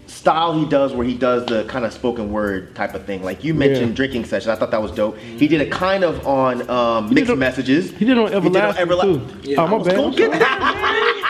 style 0.08 0.54
he 0.60 0.66
does 0.66 0.94
where 0.94 1.06
he 1.08 1.16
does 1.18 1.46
the 1.46 1.64
kind 1.66 1.86
of 1.86 1.94
spoken 1.94 2.32
word 2.32 2.76
type 2.76 2.94
of 2.94 3.06
thing. 3.06 3.24
Like 3.24 3.44
you 3.44 3.54
mentioned 3.54 3.90
Yeah. 3.92 3.96
drinking 3.96 4.26
sessions. 4.26 4.50
I 4.50 4.56
thought 4.56 4.72
that 4.72 4.82
was 4.82 4.92
dope. 4.92 5.18
He 5.18 5.48
did 5.48 5.62
it 5.62 5.72
kind 5.72 6.04
of 6.04 6.28
on 6.28 6.70
um, 6.70 7.06
mixed 7.14 7.28
did 7.28 7.34
it- 7.34 7.38
messages. 7.38 7.92
He 7.92 8.04
did 8.06 8.18
it 8.18 8.22
on 8.22 8.34
Everlasting 8.34 8.86
Everla- 8.86 9.02
too. 9.44 9.50
Yeah, 9.52 9.62
oh 9.64 9.68
my 9.68 9.74
I 9.76 9.78
was 9.78 10.16
gonna 10.16 10.30
bad. 10.38 11.22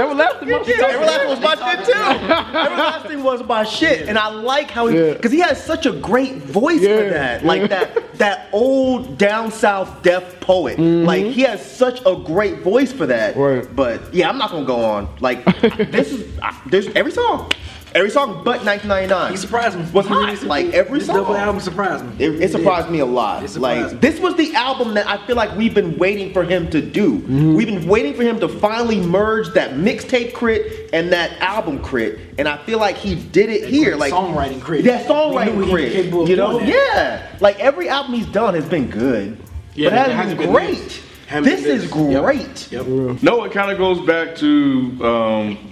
Everlasting, 0.00 0.48
my 0.50 0.62
shit. 0.62 0.80
Everlasting 0.80 1.28
was 1.28 1.40
my 1.40 1.54
shit 1.74 1.84
too. 1.86 1.92
Everlasting 2.58 3.22
was 3.22 3.44
my 3.44 3.64
shit, 3.64 4.08
and 4.08 4.18
I 4.18 4.28
like 4.28 4.70
how 4.70 4.86
he 4.86 5.12
because 5.12 5.32
he 5.32 5.40
has 5.40 5.62
such 5.62 5.86
a 5.86 5.92
great 5.92 6.36
voice 6.36 6.80
for 6.80 7.10
that, 7.10 7.44
like 7.44 7.68
that 7.70 8.18
that 8.18 8.48
old 8.52 9.18
down 9.18 9.50
south 9.50 10.02
deaf 10.02 10.40
poet. 10.40 10.78
Like 10.78 11.26
he 11.26 11.42
has 11.42 11.64
such 11.64 12.00
a 12.06 12.16
great 12.16 12.60
voice 12.60 12.92
for 12.92 13.06
that. 13.06 13.34
Mm-hmm. 13.34 13.40
Right. 13.66 13.76
But 13.76 14.12
yeah, 14.14 14.28
I'm 14.28 14.38
not 14.38 14.50
gonna 14.50 14.66
go 14.66 14.84
on. 14.84 15.08
Like 15.20 15.44
this 15.92 16.12
is 16.12 16.38
I- 16.40 16.60
there's 16.66 16.88
every 16.88 17.12
song, 17.12 17.50
every 17.94 18.10
song 18.10 18.42
but 18.44 18.64
1999. 18.64 19.30
He 19.32 19.36
surprised 19.36 19.78
me. 19.78 19.84
Was 19.92 20.06
He 20.06 20.12
really 20.14 20.34
hot. 20.36 20.42
Like 20.46 20.66
every 20.74 20.98
this 20.98 21.06
song. 21.06 21.16
double 21.16 21.36
album 21.36 21.60
surprised 21.60 22.04
me. 22.04 22.24
It, 22.24 22.40
it 22.42 22.50
surprised 22.52 22.90
me 22.90 22.98
a 23.00 23.06
lot. 23.06 23.42
It 23.44 23.56
Like 23.56 23.92
me. 23.92 23.98
this 23.98 24.20
was 24.20 24.36
the 24.36 24.54
album 24.54 24.94
that 24.94 25.06
I 25.06 25.24
feel 25.26 25.36
like 25.36 25.56
we've 25.56 25.74
been 25.74 25.96
waiting 25.98 26.32
for 26.32 26.44
him 26.44 26.68
to 26.70 26.80
do. 26.80 27.18
Mm-hmm. 27.20 27.54
We've 27.54 27.66
been 27.66 27.86
waiting 27.88 28.14
for 28.14 28.22
him 28.22 28.38
to 28.40 28.48
finally 28.48 29.00
merge 29.00 29.52
that 29.54 29.72
mixtape 29.72 30.34
K.R.I.T. 30.34 30.88
and 30.92 31.12
that 31.12 31.32
album 31.40 31.82
K.R.I.T., 31.82 32.16
and 32.38 32.48
I 32.48 32.56
feel 32.64 32.78
like 32.78 32.96
he 32.96 33.14
did 33.16 33.50
it 33.50 33.68
here. 33.68 33.96
Like 33.96 34.12
songwriting 34.12 34.60
crit. 34.60 34.84
That 34.84 35.02
We 35.08 35.14
knew 35.14 35.20
songwriting 35.20 35.64
he 35.66 35.72
was 35.72 35.92
capable 35.92 36.18
crit. 36.20 36.30
You 36.30 36.36
know, 36.36 36.60
yeah. 36.60 37.36
Like 37.40 37.58
every 37.60 37.88
album 37.88 38.14
he's 38.14 38.26
done 38.26 38.54
has 38.54 38.66
been 38.68 38.88
good, 38.90 39.36
Yeah, 39.74 39.90
but 39.90 39.92
it 39.92 40.12
it 40.12 40.14
hasn't 40.16 40.16
hasn't 40.16 40.38
been 40.38 40.46
been 40.52 40.54
great. 40.54 40.78
this. 40.78 41.02
This 41.44 41.62
been 41.62 41.76
is 41.76 41.90
this. 41.90 42.12
Yep. 42.12 42.22
great. 42.22 42.72
Yep. 42.72 43.22
No, 43.22 43.44
it 43.44 43.52
kind 43.52 43.70
of 43.70 43.78
goes 43.78 44.04
back 44.06 44.34
to 44.36 44.98
um, 45.04 45.70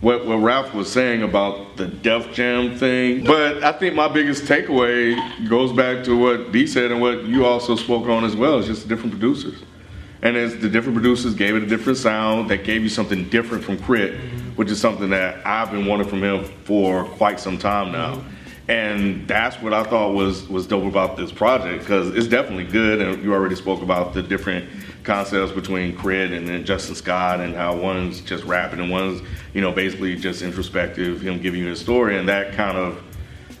what, 0.00 0.26
what 0.26 0.36
Ralph 0.36 0.74
was 0.74 0.92
saying 0.92 1.22
about 1.22 1.76
the 1.76 1.86
Def 1.86 2.32
Jam 2.32 2.76
thing. 2.76 3.24
But 3.24 3.64
I 3.64 3.72
think 3.72 3.94
my 3.94 4.08
biggest 4.08 4.44
takeaway 4.44 5.48
goes 5.48 5.72
back 5.72 6.04
to 6.04 6.16
what 6.16 6.52
D 6.52 6.66
said 6.66 6.90
and 6.90 7.00
what 7.00 7.24
you 7.24 7.46
also 7.46 7.76
spoke 7.76 8.06
on 8.08 8.24
as 8.24 8.36
well. 8.36 8.58
It's 8.58 8.68
just 8.68 8.88
different 8.88 9.12
producers. 9.12 9.62
And 10.22 10.36
as 10.36 10.56
the 10.58 10.68
different 10.68 10.96
producers 10.96 11.34
gave 11.34 11.54
it 11.54 11.62
a 11.62 11.66
different 11.66 11.98
sound, 11.98 12.50
that 12.50 12.64
gave 12.64 12.82
you 12.82 12.88
something 12.88 13.28
different 13.28 13.62
from 13.62 13.78
K.R.I.T., 13.78 14.16
which 14.56 14.70
is 14.70 14.80
something 14.80 15.10
that 15.10 15.46
I've 15.46 15.70
been 15.70 15.86
wanting 15.86 16.08
from 16.08 16.22
him 16.22 16.44
for 16.64 17.04
quite 17.04 17.38
some 17.38 17.58
time 17.58 17.92
now. 17.92 18.22
And 18.68 19.28
that's 19.28 19.60
what 19.62 19.72
I 19.72 19.84
thought 19.84 20.14
was 20.14 20.48
was 20.48 20.66
dope 20.66 20.84
about 20.84 21.16
this 21.16 21.30
project 21.30 21.84
because 21.84 22.08
it's 22.16 22.26
definitely 22.26 22.64
good. 22.64 23.00
And 23.00 23.22
you 23.22 23.32
already 23.32 23.54
spoke 23.54 23.82
about 23.82 24.12
the 24.12 24.22
different 24.22 24.68
concepts 25.06 25.52
between 25.52 25.96
K.R.I.T. 25.96 26.34
and 26.34 26.46
then 26.46 26.64
Justin 26.64 26.94
Scott 26.94 27.40
and 27.40 27.54
how 27.54 27.74
one's 27.76 28.20
just 28.20 28.44
rapping 28.44 28.80
and 28.80 28.90
one's 28.90 29.22
you 29.54 29.60
know 29.62 29.72
basically 29.72 30.16
just 30.16 30.42
introspective, 30.42 31.22
him 31.22 31.40
giving 31.40 31.60
you 31.60 31.68
his 31.68 31.80
story, 31.80 32.18
and 32.18 32.28
that 32.28 32.52
kind 32.52 32.76
of 32.76 33.02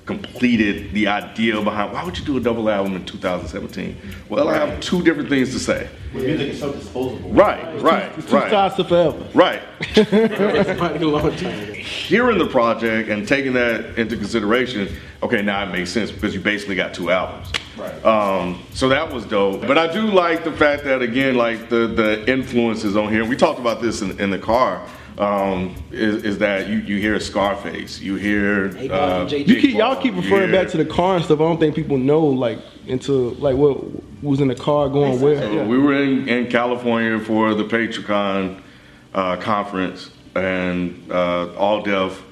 completed 0.06 0.92
the 0.92 1.08
idea 1.08 1.60
behind 1.60 1.92
why 1.92 2.04
would 2.04 2.16
you 2.16 2.24
do 2.24 2.36
a 2.36 2.40
double 2.40 2.70
album 2.70 2.94
in 2.94 3.04
2017? 3.04 3.96
Well, 4.28 4.48
I 4.48 4.54
have 4.54 4.80
two 4.80 5.02
different 5.02 5.28
things 5.28 5.52
to 5.52 5.58
say. 5.58 5.88
Music 6.14 6.48
is 6.50 6.60
so 6.60 6.72
disposable. 6.72 7.28
Right, 7.30 7.64
right, 7.74 7.82
right. 7.82 8.28
Two 8.28 8.36
right, 8.36 8.50
sides 8.50 8.76
to 8.76 8.84
forever. 8.84 9.26
right. 9.34 9.62
It's 9.80 10.78
probably 10.78 11.02
a 11.02 11.08
long 11.10 11.36
time 11.36 11.58
ago. 11.58 11.72
Hearing 11.72 12.38
the 12.38 12.46
project 12.46 13.08
and 13.08 13.26
taking 13.26 13.52
that 13.54 13.98
into 13.98 14.16
consideration, 14.16 14.88
okay, 15.22 15.42
now 15.42 15.64
it 15.64 15.72
makes 15.72 15.90
sense 15.90 16.12
because 16.12 16.32
you 16.34 16.40
basically 16.40 16.76
got 16.76 16.94
two 16.94 17.10
albums. 17.10 17.52
Right. 17.76 18.04
Um, 18.04 18.62
so 18.72 18.88
that 18.88 19.12
was 19.12 19.26
dope. 19.26 19.62
But 19.62 19.76
I 19.76 19.92
do 19.92 20.06
like 20.06 20.44
the 20.44 20.52
fact 20.52 20.84
that 20.84 21.02
again, 21.02 21.34
like 21.34 21.68
the 21.68 21.88
the 21.88 22.30
influences 22.30 22.96
on 22.96 23.12
here. 23.12 23.24
We 23.24 23.36
talked 23.36 23.58
about 23.58 23.82
this 23.82 24.02
in, 24.02 24.18
in 24.20 24.30
the 24.30 24.38
car. 24.38 24.86
Um, 25.18 25.74
is, 25.92 26.24
is 26.24 26.38
that 26.38 26.68
you, 26.68 26.76
you 26.78 26.98
hear 26.98 27.18
Scarface, 27.18 28.00
you 28.00 28.16
hear 28.16 28.66
uh, 28.92 29.26
You 29.30 29.44
keep 29.60 29.74
y'all 29.74 29.96
keep 29.96 30.14
referring 30.14 30.52
yeah. 30.52 30.62
back 30.62 30.70
to 30.72 30.76
the 30.76 30.84
car 30.84 31.16
and 31.16 31.24
stuff. 31.24 31.40
I 31.40 31.44
don't 31.44 31.58
think 31.58 31.74
people 31.74 31.96
know 31.96 32.20
like 32.26 32.58
into 32.86 33.30
like 33.36 33.56
what 33.56 33.82
was 34.22 34.40
in 34.40 34.48
the 34.48 34.54
car 34.54 34.90
going 34.90 35.18
where. 35.20 35.40
So 35.40 35.50
Yeah. 35.52 35.64
we 35.66 35.78
were 35.78 35.94
in, 35.94 36.28
in 36.28 36.48
California 36.48 37.18
for 37.18 37.54
the 37.54 37.64
Patricon 37.64 38.60
uh, 39.14 39.36
conference, 39.36 40.10
and 40.34 41.10
uh, 41.10 41.54
all 41.54 41.80
deaf 41.82 42.22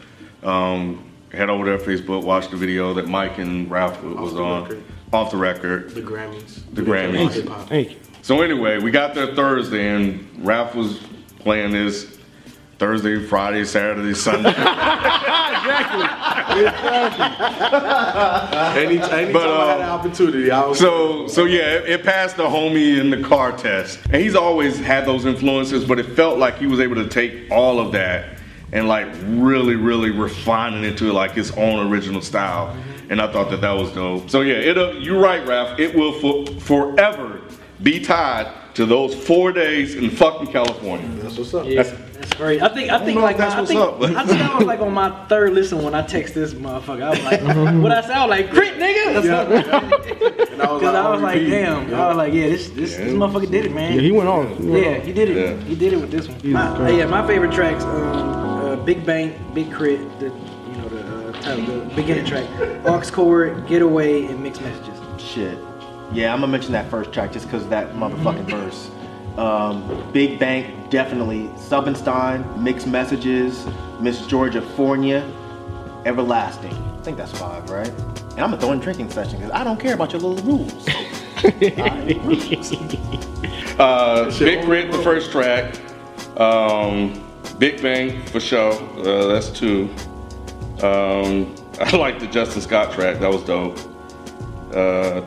um, 0.43 1.03
head 1.33 1.49
over 1.49 1.65
there 1.65 1.79
Facebook, 1.79 2.23
watch 2.23 2.49
the 2.51 2.57
video 2.57 2.93
that 2.95 3.09
Mike 3.09 3.39
and 3.39 3.71
Ralph 3.71 4.03
was 4.03 4.35
the 4.35 4.43
on 4.43 4.65
record. 4.65 4.83
off 5.11 5.31
the 5.31 5.39
record. 5.39 5.91
The 5.91 6.03
Grammys. 6.03 6.61
The 6.75 6.83
Grammys. 6.83 7.33
Hip. 7.33 7.49
Thank 7.69 7.91
you. 7.93 7.97
So 8.21 8.43
anyway, 8.43 8.79
we 8.79 8.91
got 8.91 9.15
there 9.15 9.35
Thursday, 9.35 9.89
and 9.89 10.29
Ralph 10.47 10.75
was 10.75 11.01
playing 11.39 11.73
this 11.73 12.19
Thursday, 12.79 13.25
Friday, 13.25 13.65
Saturday, 13.65 14.15
Sunday. 14.15 14.55
Anytime, 16.55 18.77
anytime 18.77 19.33
But, 19.33 19.49
I 19.49 19.67
had 19.67 19.77
um, 19.77 19.81
an 19.81 19.89
opportunity, 19.89 20.51
I 20.51 20.67
was. 20.67 20.79
So, 20.79 21.27
so 21.27 21.45
yeah, 21.45 21.77
it, 21.77 21.89
it 21.89 22.05
passed 22.05 22.37
the 22.37 22.45
homie 22.45 22.99
in 22.99 23.11
the 23.11 23.23
car 23.23 23.57
test, 23.57 24.01
and 24.05 24.17
he's 24.17 24.35
always 24.35 24.79
had 24.79 25.07
those 25.07 25.25
influences, 25.25 25.85
but 25.85 25.99
it 25.99 26.05
felt 26.05 26.39
like 26.39 26.59
he 26.59 26.67
was 26.67 26.81
able 26.81 26.97
to 26.97 27.09
take 27.09 27.51
all 27.51 27.81
of 27.81 27.93
that 27.93 28.39
and 28.73 28.89
like 28.89 29.07
really, 29.27 29.77
really 29.77 30.11
refine 30.11 30.75
it 30.75 30.85
into 30.85 31.13
like 31.13 31.33
his 31.33 31.51
own 31.53 31.91
original 31.91 32.21
style, 32.21 32.77
and 33.09 33.21
I 33.21 33.33
thought 33.33 33.51
that 33.51 33.61
that 33.61 33.73
was 33.73 33.93
dope. 33.93 34.29
So 34.29 34.43
yeah, 34.43 34.55
it. 34.55 34.77
Uh, 34.77 34.93
you're 34.93 35.21
right, 35.21 35.47
Ralph. 35.47 35.79
It 35.79 35.95
will 35.95 36.13
for, 36.13 36.47
forever 36.61 37.41
be 37.83 38.01
tied 38.01 38.53
to 38.75 38.87
those 38.87 39.15
four 39.15 39.53
days 39.53 39.95
in 39.95 40.11
fucking 40.11 40.49
California. 40.49 41.09
That's 41.23 41.39
what's 41.39 41.55
up. 41.55 41.67
Yeah, 41.67 41.83
that's 41.83 42.04
great. 42.35 42.63
I 42.63 42.69
think 42.69 42.91
I 42.91 42.99
think 43.05 43.19
know 43.19 43.25
like 43.25 43.37
that's 43.37 43.55
I 43.55 43.59
what's 43.61 43.71
think 43.71 43.81
up, 43.83 43.99
but- 43.99 44.17
I 44.17 44.25
think 44.25 44.41
I 44.41 44.57
was 44.57 44.67
like 44.67 44.81
on 44.81 44.93
my 44.95 45.27
third 45.27 45.53
listen 45.53 45.83
when 45.83 45.95
I 45.95 46.03
text 46.03 46.35
this 46.35 46.55
motherfucker. 46.55 47.03
I 47.03 47.11
was 47.11 47.23
like, 47.23 47.83
what 47.83 47.93
I 47.93 48.01
sound 48.01 48.31
like 48.31 48.51
K.R.I.T. 48.51 48.79
nigga. 48.79 50.51
And 50.53 50.63
I 50.63 50.71
was 50.73 50.81
Because 50.81 50.95
I 50.95 51.11
was 51.11 51.21
like, 51.21 51.41
damn. 51.41 51.89
Yeah. 51.91 52.05
I 52.05 52.09
was 52.09 52.17
like, 52.17 52.33
yeah, 52.33 52.49
this 52.49 52.69
this, 52.71 52.97
this 52.97 53.13
motherfucker 53.13 53.51
did 53.51 53.67
it, 53.67 53.73
man. 53.73 53.95
Yeah, 53.95 54.01
he 54.01 54.13
went 54.13 54.29
on. 54.29 54.57
He 54.57 54.67
went 54.67 54.85
Yeah, 54.85 54.95
on. 54.95 55.01
he 55.03 55.13
did 55.13 55.29
it. 55.31 55.37
Yeah. 55.37 55.65
He 55.65 55.75
did 55.75 55.93
it 55.93 56.01
with 56.01 56.11
this 56.11 56.29
one. 56.29 56.53
My, 56.53 56.91
yeah, 56.91 57.07
my 57.07 57.27
favorite 57.27 57.53
tracks, 57.53 57.85
um, 57.85 57.93
uh, 57.93 58.77
Big 58.77 59.05
Bank, 59.05 59.37
Big 59.55 59.67
K.R.I.T., 59.71 59.97
the 60.21 60.27
you 60.27 60.77
know 60.81 60.89
the 60.89 61.29
uh, 61.29 61.33
title, 61.43 61.65
the 61.81 61.95
beginning 61.95 62.25
track, 62.25 62.49
Aux 62.87 63.03
Cord, 63.13 63.67
Getaway, 63.67 64.25
and 64.27 64.43
Mixed 64.43 64.61
Messages. 64.63 64.99
Shit. 65.23 65.59
Yeah, 66.13 66.33
I'm 66.33 66.41
gonna 66.41 66.53
mention 66.53 66.73
that 66.73 66.91
first 66.91 67.13
track 67.13 67.33
just 67.33 67.47
because 67.47 67.67
that 67.69 67.93
motherfucking 67.95 68.45
verse. 68.51 68.91
Um, 69.39 70.11
Big 70.13 70.39
Bank, 70.39 70.91
definitely. 70.91 71.49
Subenstein, 71.57 72.57
Mixed 72.59 72.87
Messages, 72.87 73.67
Miss 74.01 74.27
Georgia 74.27 74.61
Fornia, 74.61 75.23
Everlasting. 76.07 76.73
I 76.75 77.03
think 77.03 77.17
that's 77.17 77.37
five, 77.39 77.69
right? 77.71 77.89
And 77.89 78.41
I'm 78.41 78.51
gonna 78.51 78.59
throw 78.59 78.73
in 78.73 78.81
drinking 78.81 79.11
session 79.11 79.39
because 79.39 79.53
I 79.53 79.65
don't 79.65 79.81
care 79.81 79.95
about 79.95 80.13
your 80.13 80.21
little 80.21 80.45
rules. 80.45 80.87
Uh, 83.77 84.31
Big 84.39 84.61
K.R.I.T., 84.61 84.91
the 84.91 85.03
first 85.03 85.33
track. 85.33 85.75
Um, 86.39 87.23
Big 87.59 87.83
Bank 87.83 88.29
for 88.29 88.41
sure. 88.41 88.73
Uh, 89.01 89.27
that's 89.27 89.51
two. 89.51 89.91
Um, 90.83 91.55
I 91.81 91.97
like 91.97 92.21
the 92.21 92.29
Justin 92.29 92.63
Scott 92.63 92.93
track. 92.93 93.19
That 93.19 93.31
was 93.31 93.43
dope. 93.43 93.79
Uh, 94.73 95.21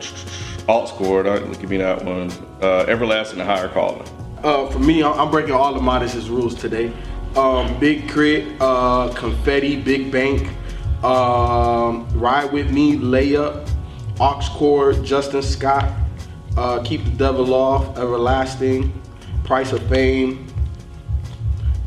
Alt 0.68 0.90
scored. 0.90 1.26
I, 1.26 1.38
give 1.54 1.70
me 1.70 1.78
that 1.78 2.04
one. 2.04 2.30
Uh, 2.60 2.84
Everlasting 2.86 3.40
and 3.40 3.48
Higher 3.48 3.68
Calling. 3.68 4.06
Uh, 4.42 4.68
for 4.68 4.78
me, 4.78 5.02
I'm 5.02 5.30
breaking 5.30 5.54
all 5.54 5.74
of 5.74 5.82
Modest's 5.82 6.28
rules 6.28 6.54
today. 6.54 6.92
Um, 7.36 7.78
Big 7.80 8.08
K.R.I.T., 8.08 8.56
uh, 8.60 9.12
Confetti, 9.14 9.76
Big 9.76 10.12
Bank, 10.12 10.48
um, 11.04 12.08
Ride 12.18 12.52
With 12.52 12.70
Me, 12.70 12.96
Layup, 12.96 13.68
Aux 14.20 14.40
Cord, 14.56 15.04
Justin 15.04 15.42
Scott, 15.42 15.90
uh, 16.56 16.82
Keep 16.82 17.04
the 17.04 17.10
Devil 17.10 17.54
Off, 17.54 17.96
Everlasting, 17.96 18.92
Price 19.44 19.72
of 19.72 19.82
Fame, 19.88 20.47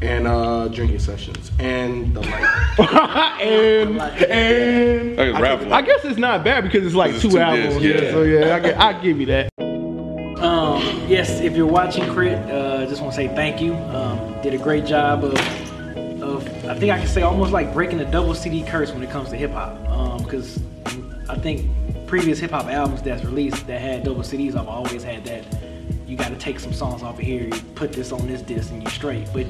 and 0.02 0.28
uh, 0.28 0.68
Drinking 0.70 1.00
Sessions. 1.00 1.52
And 1.60 2.16
the 2.16 2.22
like. 2.22 2.80
and 3.42 4.00
and 4.02 5.20
Hey, 5.20 5.32
rap 5.34 5.62
I 5.72 5.82
guess 5.82 6.04
it's 6.06 6.18
not 6.18 6.44
bad 6.44 6.64
because 6.64 6.86
it's 6.86 6.96
like 6.96 7.14
It's 7.14 7.22
two 7.22 7.32
two 7.32 7.40
albums. 7.40 7.82
discs, 7.82 7.84
yeah. 7.86 8.02
yeah. 8.06 8.12
So 8.12 8.22
yeah, 8.24 8.56
I, 8.56 8.60
gi- 8.60 8.74
I 8.74 9.02
give 9.02 9.20
you 9.20 9.26
that. 9.28 9.50
Um, 10.44 10.82
yes, 11.08 11.40
if 11.42 11.56
you're 11.56 11.68
watching 11.68 12.04
K.R.I.T., 12.06 12.34
uh, 12.52 12.86
just 12.88 13.00
want 13.02 13.14
to 13.14 13.16
say 13.16 13.28
thank 13.28 13.62
you. 13.62 13.76
Um, 13.76 14.42
did 14.42 14.56
a 14.56 14.58
great 14.58 14.86
job 14.86 15.24
of, 15.24 15.34
of, 16.24 16.48
I 16.66 16.74
think 16.80 16.92
I 16.92 16.98
can 16.98 17.08
say 17.08 17.22
almost 17.22 17.52
like 17.52 17.72
breaking 17.74 18.00
the 18.00 18.06
double 18.06 18.34
CD 18.34 18.64
curse 18.64 18.92
when 18.92 19.04
it 19.04 19.12
comes 19.12 19.30
to 19.30 19.38
hip 19.38 19.52
hop. 19.52 19.78
Because 20.24 20.60
I 21.30 21.36
think 21.36 21.70
previous 22.08 22.40
hip 22.40 22.50
hop 22.52 22.66
albums 22.66 23.04
that's 23.04 23.24
released 23.24 23.68
that 23.68 23.80
had 23.82 24.04
double 24.04 24.22
CDs, 24.22 24.56
I've 24.56 24.68
always 24.68 25.04
had 25.04 25.24
that. 25.26 25.46
You 26.08 26.18
got 26.18 26.30
to 26.30 26.38
take 26.38 26.60
some 26.60 26.74
songs 26.74 27.04
off 27.04 27.20
of 27.20 27.24
here, 27.24 27.44
you 27.44 27.52
put 27.76 27.94
this 27.94 28.12
on 28.12 28.26
this 28.28 28.42
disc, 28.42 28.72
and 28.72 28.82
you 28.84 28.90
straight. 28.90 29.28
But 29.34 29.46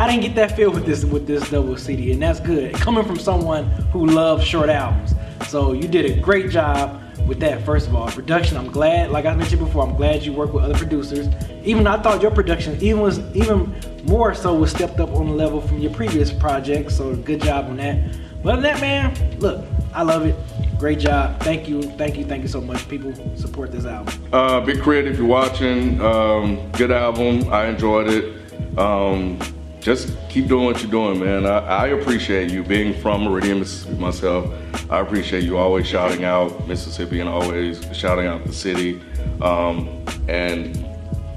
I 0.00 0.08
didn't 0.08 0.22
get 0.22 0.34
that 0.36 0.56
feel 0.56 0.70
with 0.70 0.86
this 0.86 1.04
with 1.04 1.26
this 1.26 1.50
double 1.50 1.76
CD, 1.76 2.10
and 2.10 2.22
that's 2.22 2.40
good. 2.40 2.72
Coming 2.76 3.04
from 3.04 3.18
someone 3.18 3.66
who 3.92 4.06
loves 4.06 4.46
short 4.46 4.70
albums, 4.70 5.14
so 5.46 5.74
you 5.74 5.86
did 5.86 6.06
a 6.06 6.18
great 6.18 6.48
job 6.48 7.02
with 7.26 7.38
that. 7.40 7.66
First 7.66 7.86
of 7.86 7.94
all, 7.94 8.08
production. 8.10 8.56
I'm 8.56 8.70
glad, 8.72 9.10
like 9.10 9.26
I 9.26 9.34
mentioned 9.34 9.60
before, 9.60 9.86
I'm 9.86 9.94
glad 9.94 10.22
you 10.22 10.32
worked 10.32 10.54
with 10.54 10.64
other 10.64 10.78
producers. 10.78 11.28
Even 11.64 11.86
I 11.86 12.00
thought 12.00 12.22
your 12.22 12.30
production 12.30 12.78
even 12.80 13.02
was 13.02 13.18
even 13.36 13.78
more 14.04 14.34
so 14.34 14.54
was 14.54 14.70
stepped 14.70 15.00
up 15.00 15.10
on 15.10 15.26
the 15.26 15.34
level 15.34 15.60
from 15.60 15.80
your 15.80 15.92
previous 15.92 16.32
project. 16.32 16.92
So 16.92 17.14
good 17.14 17.42
job 17.42 17.66
on 17.66 17.76
that. 17.76 18.16
But 18.42 18.54
other 18.54 18.62
than 18.62 18.72
that, 18.72 18.80
man, 18.80 19.38
look, 19.38 19.66
I 19.92 20.02
love 20.02 20.24
it. 20.24 20.34
Great 20.78 20.98
job. 20.98 21.38
Thank 21.40 21.68
you, 21.68 21.82
thank 21.82 22.16
you, 22.16 22.24
thank 22.24 22.40
you 22.40 22.48
so 22.48 22.62
much. 22.62 22.88
People 22.88 23.12
support 23.36 23.70
this 23.70 23.84
album. 23.84 24.14
Uh, 24.32 24.60
Big 24.60 24.82
K.R.I.T., 24.82 25.08
if 25.08 25.18
you're 25.18 25.26
watching, 25.26 26.00
um, 26.00 26.72
good 26.72 26.90
album. 26.90 27.52
I 27.52 27.66
enjoyed 27.66 28.08
it. 28.08 28.78
Um, 28.78 29.38
just 29.80 30.16
keep 30.28 30.46
doing 30.46 30.66
what 30.66 30.82
you're 30.82 30.90
doing, 30.90 31.18
man. 31.20 31.46
I, 31.46 31.58
I, 31.58 31.86
appreciate 31.88 32.50
you 32.50 32.62
being 32.62 32.92
from 33.00 33.24
Meridian, 33.24 33.60
Mississippi 33.60 33.96
myself. 33.96 34.52
I 34.90 35.00
appreciate 35.00 35.42
you 35.42 35.56
always 35.56 35.86
shouting 35.86 36.24
out 36.24 36.68
Mississippi 36.68 37.20
and 37.20 37.28
always 37.28 37.82
shouting 37.96 38.26
out 38.26 38.44
the 38.44 38.52
city. 38.52 39.00
Um, 39.40 40.04
and 40.28 40.86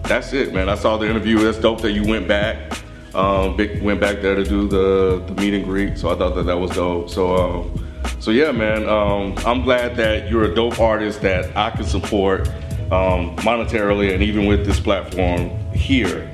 that's 0.04 0.34
it, 0.34 0.54
man. 0.54 0.68
I 0.68 0.76
saw 0.76 0.98
the 0.98 1.10
interview. 1.10 1.40
That's 1.40 1.58
dope 1.58 1.82
that 1.82 1.92
you 1.92 2.06
went 2.06 2.28
back. 2.28 2.80
Um, 3.16 3.56
went 3.82 4.02
back 4.02 4.22
there 4.22 4.36
to 4.36 4.44
do 4.44 4.68
the, 4.68 5.24
the 5.28 5.34
meet 5.40 5.54
and 5.54 5.64
greet. 5.64 5.98
So 5.98 6.10
I 6.10 6.16
thought 6.18 6.36
that 6.36 6.44
that 6.44 6.58
was 6.58 6.72
dope. 6.72 7.10
So, 7.10 7.38
um, 7.38 7.88
so 8.20 8.32
yeah, 8.32 8.52
man. 8.52 8.90
Um, 8.90 9.36
I'm 9.46 9.64
glad 9.64 9.96
that 9.98 10.30
you're 10.30 10.44
a 10.44 10.54
dope 10.54 10.80
artist 10.80 11.22
that 11.22 11.56
I 11.56 11.70
can 11.70 11.86
support 11.86 12.50
um, 12.92 13.36
monetarily 13.38 14.14
and 14.14 14.22
even 14.22 14.48
with 14.48 14.66
this 14.66 14.80
platform 14.80 15.50
here. 15.72 16.30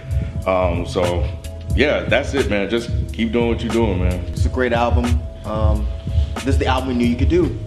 Um, 0.48 0.86
so 0.86 1.28
yeah, 1.80 2.02
that's 2.02 2.34
it, 2.34 2.50
man. 2.50 2.70
Just 2.70 2.90
keep 3.14 3.32
doing 3.32 3.48
what 3.48 3.62
you're 3.62 3.72
doing, 3.72 4.00
man. 4.00 4.20
It's 4.26 4.46
a 4.46 4.50
great 4.50 4.74
album. 4.74 5.06
Um, 5.46 5.88
this 6.36 6.48
is 6.48 6.58
the 6.58 6.66
album 6.66 6.90
we 6.90 6.94
knew 6.94 7.06
you 7.06 7.16
could 7.16 7.30
do. 7.30 7.58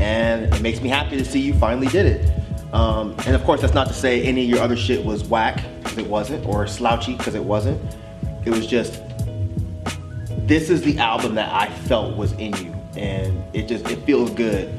And 0.00 0.44
it 0.54 0.62
makes 0.62 0.80
me 0.80 0.88
happy 0.88 1.18
to 1.18 1.24
see 1.26 1.38
you 1.38 1.52
finally 1.52 1.88
did 1.88 2.06
it. 2.06 2.32
Um, 2.72 3.14
and 3.26 3.34
of 3.34 3.44
course, 3.44 3.60
that's 3.60 3.74
not 3.74 3.88
to 3.88 3.92
say 3.92 4.22
any 4.22 4.44
of 4.44 4.48
your 4.48 4.60
other 4.60 4.76
shit 4.76 5.04
was 5.04 5.24
whack, 5.24 5.62
because 5.82 5.98
it 5.98 6.06
wasn't, 6.06 6.46
or 6.46 6.66
slouchy, 6.66 7.16
because 7.16 7.34
it 7.34 7.44
wasn't. 7.44 7.78
It 8.46 8.50
was 8.50 8.66
just, 8.66 9.02
this 10.46 10.70
is 10.70 10.80
the 10.80 10.96
album 10.96 11.34
that 11.34 11.52
I 11.52 11.70
felt 11.80 12.16
was 12.16 12.32
in 12.32 12.56
you. 12.56 12.74
And 12.96 13.44
it 13.54 13.68
just, 13.68 13.90
it 13.90 14.06
feels 14.06 14.30
good 14.30 14.72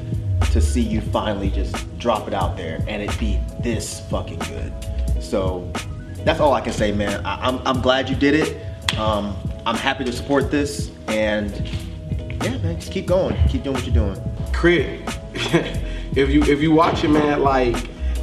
to 0.50 0.60
see 0.60 0.82
you 0.82 1.00
finally 1.00 1.50
just 1.50 1.76
drop 2.00 2.26
it 2.26 2.34
out 2.34 2.56
there 2.56 2.82
and 2.88 3.00
it 3.00 3.16
be 3.16 3.38
this 3.60 4.00
fucking 4.10 4.40
good. 4.40 4.72
So 5.22 5.70
that's 6.24 6.40
all 6.40 6.52
I 6.52 6.60
can 6.60 6.72
say, 6.72 6.92
man. 6.92 7.24
I, 7.24 7.48
am 7.48 7.58
I'm, 7.58 7.66
I'm 7.66 7.80
glad 7.80 8.08
you 8.08 8.16
did 8.16 8.34
it. 8.34 8.98
Um, 8.98 9.36
I'm 9.66 9.76
happy 9.76 10.04
to 10.04 10.12
support 10.12 10.50
this, 10.50 10.90
and 11.08 11.50
yeah, 12.42 12.58
man, 12.58 12.78
just 12.78 12.92
keep 12.92 13.06
going. 13.06 13.36
Keep 13.48 13.64
doing 13.64 13.74
what 13.74 13.86
you're 13.86 13.94
doing. 13.94 14.20
K.R.I.T., 14.52 15.80
if 16.20 16.30
you 16.30 16.42
if 16.42 16.60
you 16.60 16.72
watch 16.72 17.04
it, 17.04 17.08
man, 17.08 17.42
like 17.42 17.76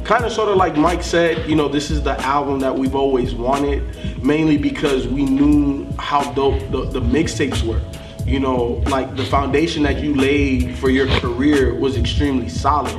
kind 0.04 0.24
of 0.24 0.32
sort 0.32 0.48
of 0.48 0.56
like 0.56 0.76
Mike 0.76 1.02
said, 1.02 1.48
you 1.48 1.54
know, 1.54 1.68
this 1.68 1.90
is 1.90 2.02
the 2.02 2.18
album 2.20 2.60
that 2.60 2.74
we've 2.74 2.94
always 2.94 3.34
wanted, 3.34 4.22
mainly 4.22 4.56
because 4.56 5.06
we 5.06 5.24
knew 5.24 5.90
how 5.98 6.32
dope 6.32 6.58
the, 6.70 6.84
the 6.84 7.00
mixtapes 7.00 7.62
were 7.62 7.80
you 8.28 8.38
know, 8.38 8.82
like 8.88 9.16
the 9.16 9.24
foundation 9.24 9.82
that 9.84 10.02
you 10.02 10.14
laid 10.14 10.76
for 10.76 10.90
your 10.90 11.06
career 11.18 11.74
was 11.74 11.96
extremely 11.96 12.48
solid. 12.48 12.94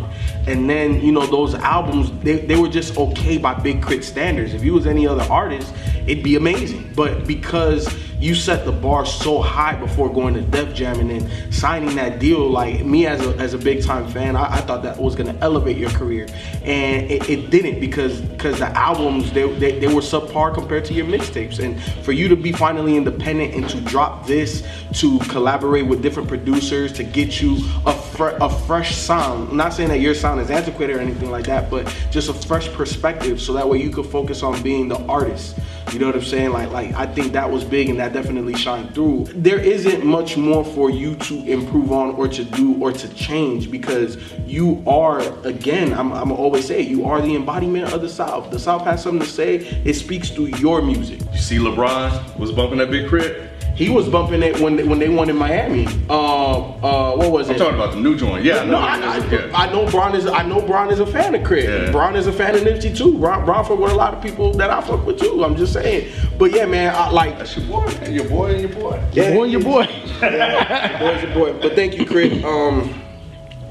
And 0.47 0.69
then, 0.69 1.01
you 1.01 1.11
know, 1.11 1.25
those 1.27 1.53
albums, 1.55 2.11
they, 2.23 2.39
they 2.39 2.55
were 2.55 2.69
just 2.69 2.97
okay 2.97 3.37
by 3.37 3.53
Big 3.53 3.81
K.R.I.T. 3.81 4.01
standards. 4.03 4.53
If 4.53 4.63
you 4.63 4.73
was 4.73 4.87
any 4.87 5.07
other 5.07 5.23
artist, 5.23 5.73
it'd 6.07 6.23
be 6.23 6.35
amazing. 6.35 6.91
But 6.95 7.27
because 7.27 7.87
you 8.19 8.35
set 8.35 8.65
the 8.65 8.71
bar 8.71 9.05
so 9.05 9.41
high 9.41 9.75
before 9.75 10.11
going 10.11 10.33
to 10.33 10.41
Def 10.41 10.73
Jam 10.73 10.99
and 10.99 11.09
then 11.09 11.51
signing 11.51 11.95
that 11.95 12.19
deal. 12.19 12.49
Like 12.49 12.85
me 12.85 13.07
as 13.07 13.25
a, 13.25 13.29
as 13.37 13.53
a 13.53 13.57
big 13.57 13.83
time 13.83 14.07
fan, 14.09 14.35
I, 14.35 14.55
I 14.55 14.61
thought 14.61 14.83
that 14.83 14.97
was 14.97 15.15
gonna 15.15 15.37
elevate 15.41 15.77
your 15.77 15.89
career, 15.91 16.27
and 16.63 17.09
it, 17.09 17.29
it 17.29 17.49
didn't 17.49 17.79
because 17.79 18.19
because 18.21 18.59
the 18.59 18.67
albums 18.77 19.31
they, 19.31 19.49
they, 19.53 19.79
they 19.79 19.87
were 19.87 20.01
subpar 20.01 20.53
compared 20.53 20.85
to 20.85 20.93
your 20.93 21.05
mixtapes. 21.05 21.59
And 21.63 21.81
for 22.03 22.11
you 22.11 22.27
to 22.27 22.35
be 22.35 22.51
finally 22.51 22.97
independent 22.97 23.53
and 23.53 23.69
to 23.69 23.79
drop 23.81 24.27
this, 24.27 24.67
to 24.95 25.19
collaborate 25.19 25.87
with 25.87 26.01
different 26.01 26.27
producers, 26.27 26.91
to 26.93 27.03
get 27.03 27.41
you 27.41 27.57
a 27.85 27.93
fre- 27.93 28.37
a 28.41 28.49
fresh 28.49 28.97
sound. 28.97 29.49
I'm 29.49 29.57
not 29.57 29.73
saying 29.73 29.89
that 29.89 30.01
your 30.01 30.13
sound 30.13 30.28
is 30.37 30.51
antiquated 30.51 30.97
or 30.97 30.99
anything 30.99 31.31
like 31.31 31.45
that, 31.45 31.71
but 31.71 31.87
just 32.11 32.29
a 32.29 32.33
fresh 32.33 32.71
perspective, 32.73 33.41
so 33.41 33.53
that 33.53 33.67
way 33.67 33.81
you 33.81 33.89
could 33.89 34.05
focus 34.05 34.43
on 34.43 34.61
being 34.61 34.87
the 34.87 34.99
artist. 35.05 35.57
You 35.93 35.97
know 35.97 36.05
what 36.05 36.15
I'm 36.15 36.21
saying? 36.21 36.51
Like, 36.51 36.69
like 36.69 36.93
I 36.93 37.07
think 37.07 37.33
that 37.33 37.49
was 37.49 37.63
big 37.63 37.89
and 37.89 37.99
that 37.99 38.13
definitely 38.13 38.53
shined 38.55 38.93
through. 38.93 39.25
There 39.33 39.59
isn't 39.59 40.05
much 40.05 40.37
more 40.37 40.63
for 40.63 40.91
you 40.91 41.15
to 41.15 41.43
improve 41.45 41.91
on 41.91 42.13
or 42.15 42.27
to 42.27 42.43
do 42.43 42.75
or 42.79 42.91
to 42.91 43.13
change 43.15 43.71
because 43.71 44.17
you 44.45 44.83
are, 44.85 45.21
again, 45.47 45.93
I'm, 45.93 46.11
I'm 46.11 46.31
always 46.31 46.67
say 46.67 46.81
you 46.81 47.05
are 47.05 47.21
the 47.21 47.35
embodiment 47.35 47.91
of 47.91 48.01
the 48.01 48.09
South. 48.09 48.51
The 48.51 48.59
South 48.59 48.83
has 48.83 49.01
something 49.01 49.25
to 49.25 49.33
say. 49.33 49.55
It 49.55 49.95
speaks 49.95 50.29
through 50.29 50.57
your 50.57 50.83
music. 50.83 51.21
You 51.31 51.39
see 51.39 51.57
LeBron 51.57 52.37
was 52.37 52.51
bumping 52.51 52.77
that 52.77 52.91
Big 52.91 53.09
K.R.I.T.? 53.09 53.48
He 53.79 53.87
was 53.87 54.09
bumping 54.09 54.43
it 54.43 54.59
when 54.59 54.89
when 54.89 54.99
they 54.99 55.07
won 55.07 55.29
in 55.29 55.37
Miami. 55.37 55.87
Uh, 56.09 56.57
uh, 56.59 57.15
what 57.15 57.31
was 57.31 57.47
it? 57.47 57.51
I'm 57.51 57.55
it? 57.55 57.59
talking 57.59 57.75
about 57.75 57.93
the 57.93 58.01
new 58.01 58.13
joint. 58.17 58.43
Yeah, 58.43 58.65
no, 58.65 58.75
I, 58.77 58.97
I, 58.97 59.17
yeah. 59.29 59.51
I 59.53 59.71
know 59.71 59.89
Bron 59.89 60.13
is 60.15 60.25
I 60.25 60.43
know 60.43 60.59
Bron 60.61 60.91
is 60.91 60.99
a 60.99 61.05
fan 61.05 61.33
of 61.33 61.45
Crit. 61.45 61.63
Yeah. 61.63 61.89
Bron 61.89 62.17
is 62.17 62.27
a 62.27 62.33
fan 62.33 62.55
of 62.55 62.61
Nipsey 62.63 62.93
too. 62.93 63.17
Bron, 63.17 63.45
Bron 63.45 63.63
fuck 63.63 63.79
with 63.79 63.93
a 63.93 63.95
lot 63.95 64.13
of 64.13 64.21
people 64.21 64.51
that 64.55 64.69
I 64.69 64.81
fuck 64.81 65.05
with 65.05 65.17
too. 65.17 65.45
I'm 65.45 65.55
just 65.55 65.71
saying. 65.71 66.11
But 66.37 66.51
yeah, 66.51 66.65
man, 66.65 66.93
I 66.93 67.09
like 67.09 67.37
That's 67.37 67.55
your 67.55 67.67
boy, 67.67 67.85
man. 67.85 68.13
Your 68.13 68.27
boy 68.27 68.51
and 68.51 68.59
your 68.59 68.69
boy. 68.81 69.01
yeah, 69.13 69.33
Boy, 69.33 69.45
your 69.45 69.61
boy. 69.61 69.87
your 70.19 70.99
boy's 70.99 71.23
your 71.23 71.33
boy. 71.33 71.53
But 71.61 71.75
thank 71.75 71.95
you, 71.97 72.05
Crit. 72.05 72.43
Um, 72.43 73.01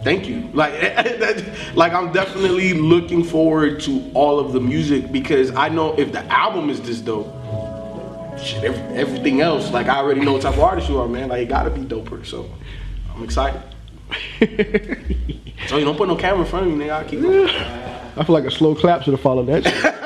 thank 0.05 0.27
you. 0.27 0.49
Like, 0.55 0.73
like 1.75 1.92
I'm 1.92 2.12
definitely 2.14 2.73
looking 2.73 3.23
forward 3.23 3.81
to 3.81 4.11
all 4.14 4.40
of 4.40 4.55
the 4.55 4.61
music 4.61 5.12
because 5.12 5.55
I 5.55 5.68
know 5.68 5.92
if 5.99 6.12
the 6.12 6.25
album 6.33 6.71
is 6.71 6.81
this 6.81 7.03
dope, 7.03 7.29
shit, 8.42 8.64
every, 8.64 8.81
everything 8.96 9.40
else, 9.40 9.70
like 9.70 9.87
I 9.87 9.98
already 9.98 10.20
know 10.20 10.33
what 10.33 10.42
type 10.42 10.55
of 10.55 10.61
artist 10.61 10.88
you 10.88 10.98
are, 10.98 11.09
man. 11.09 11.29
Like, 11.29 11.42
it 11.42 11.48
gotta 11.48 11.70
be 11.70 11.83
doper. 11.83 12.24
So, 12.24 12.51
I'm 13.14 13.22
excited. 13.24 13.62
so 15.68 15.77
you 15.77 15.85
don't 15.85 15.96
put 15.96 16.09
no 16.09 16.16
camera 16.16 16.40
in 16.40 16.46
front 16.46 16.66
of 16.66 16.72
me, 16.72 16.85
nigga. 16.85 16.90
I'll 16.90 17.05
keep 17.05 17.20
going. 17.20 17.48
I 17.48 18.24
feel 18.24 18.35
like 18.35 18.44
a 18.44 18.51
slow 18.51 18.74
clap 18.74 19.03
should 19.03 19.12
have 19.12 19.20
followed 19.20 19.46
that. 19.46 19.64
shit. 19.64 19.94